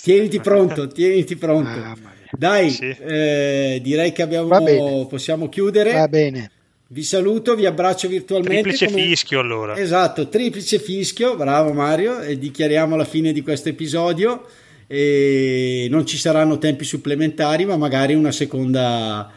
tieniti 0.04 0.39
pronto, 0.39 0.88
tieniti 0.88 1.36
pronto. 1.36 1.98
Dai, 2.32 2.70
Sì. 2.70 2.89
eh, 2.89 3.80
direi 3.82 4.12
che 4.12 4.22
abbiamo, 4.22 4.48
Va 4.48 4.60
bene. 4.62 5.08
possiamo 5.08 5.50
chiudere. 5.50 5.94
Va 5.94 6.08
bene. 6.08 6.52
Vi 6.88 7.02
saluto, 7.04 7.56
vi 7.56 7.65
abbraccio 7.65 8.08
virtualmente. 8.08 8.62
Triplice 8.62 8.86
come- 8.86 9.02
fischio 9.02 9.39
allora. 9.39 9.76
Esatto, 9.76 10.30
triplice 10.30 10.78
fischio, 10.78 11.36
bravo 11.36 11.74
Mario, 11.74 12.20
e 12.22 12.38
dichiariamo 12.38 12.96
la 12.96 13.06
fine 13.06 13.32
di 13.32 13.41
questo 13.41 13.70
episodio. 13.70 14.46
E 14.88 15.88
non 15.89 16.06
ci 16.06 16.18
saranno 16.18 16.60
tempi 16.60 16.84
supplementari, 16.86 17.65
ma 17.65 17.76
magari 17.76 18.13
una 18.13 18.32
seconda, 18.32 19.32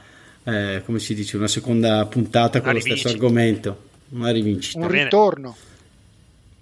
eh, 0.48 0.82
come 0.84 0.98
si 0.98 1.14
dice, 1.14 1.36
una 1.36 1.48
seconda 1.48 2.06
puntata 2.06 2.62
con 2.62 2.72
lo 2.72 2.80
stesso 2.80 3.08
argomento. 3.08 3.86
Una 4.10 4.30
rivincita, 4.30 4.78
Un 4.78 4.88
ritorno. 4.88 5.56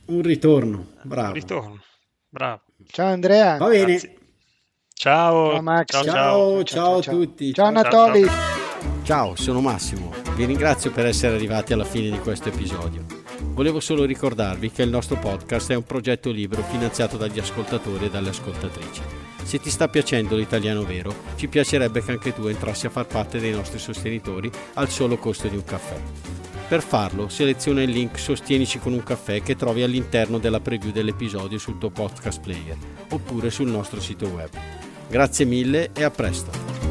un 0.06 0.22
ritorno, 0.22 0.86
bravo. 1.02 1.34
Ritorno. 1.34 1.80
Bravo. 2.28 2.62
Ciao 2.90 3.12
Andrea. 3.12 3.56
Va 3.56 3.68
bene, 3.68 3.92
Grazie. 3.92 4.16
Ciao. 4.92 5.52
Ciao, 5.52 5.62
Max. 5.62 5.84
Ciao, 5.92 6.04
ciao, 6.04 6.62
ciao. 6.64 6.64
ciao, 6.64 6.96
a 6.98 7.00
tutti. 7.00 7.52
Ciao 7.52 7.72
ciao, 7.72 7.80
Anatoli. 7.80 8.26
Ciao, 9.04 9.36
sono 9.36 9.60
Massimo. 9.60 10.12
Vi 10.34 10.44
ringrazio 10.44 10.90
per 10.90 11.06
essere 11.06 11.36
arrivati 11.36 11.72
alla 11.72 11.84
fine 11.84 12.10
di 12.10 12.18
questo 12.18 12.48
episodio. 12.48 13.04
Volevo 13.40 13.78
solo 13.78 14.04
ricordarvi 14.04 14.70
che 14.72 14.82
il 14.82 14.90
nostro 14.90 15.16
podcast 15.16 15.70
è 15.70 15.76
un 15.76 15.84
progetto 15.84 16.30
libero 16.30 16.62
finanziato 16.62 17.16
dagli 17.16 17.38
ascoltatori 17.38 18.06
e 18.06 18.10
dalle 18.10 18.30
ascoltatrici. 18.30 19.25
Se 19.46 19.60
ti 19.60 19.70
sta 19.70 19.86
piacendo 19.86 20.34
l'italiano 20.34 20.82
vero, 20.82 21.14
ci 21.36 21.46
piacerebbe 21.46 22.02
che 22.02 22.10
anche 22.10 22.34
tu 22.34 22.48
entrassi 22.48 22.86
a 22.86 22.90
far 22.90 23.06
parte 23.06 23.38
dei 23.38 23.52
nostri 23.52 23.78
sostenitori 23.78 24.50
al 24.74 24.90
solo 24.90 25.18
costo 25.18 25.46
di 25.46 25.54
un 25.54 25.62
caffè. 25.62 25.94
Per 26.66 26.82
farlo, 26.82 27.28
seleziona 27.28 27.80
il 27.80 27.90
link 27.90 28.18
Sostienici 28.18 28.80
con 28.80 28.92
un 28.92 29.04
caffè 29.04 29.42
che 29.42 29.54
trovi 29.54 29.84
all'interno 29.84 30.38
della 30.38 30.58
preview 30.58 30.90
dell'episodio 30.90 31.58
sul 31.58 31.78
tuo 31.78 31.90
podcast 31.90 32.40
player 32.40 32.76
oppure 33.10 33.50
sul 33.50 33.68
nostro 33.68 34.00
sito 34.00 34.26
web. 34.26 34.50
Grazie 35.08 35.44
mille 35.44 35.90
e 35.92 36.02
a 36.02 36.10
presto! 36.10 36.85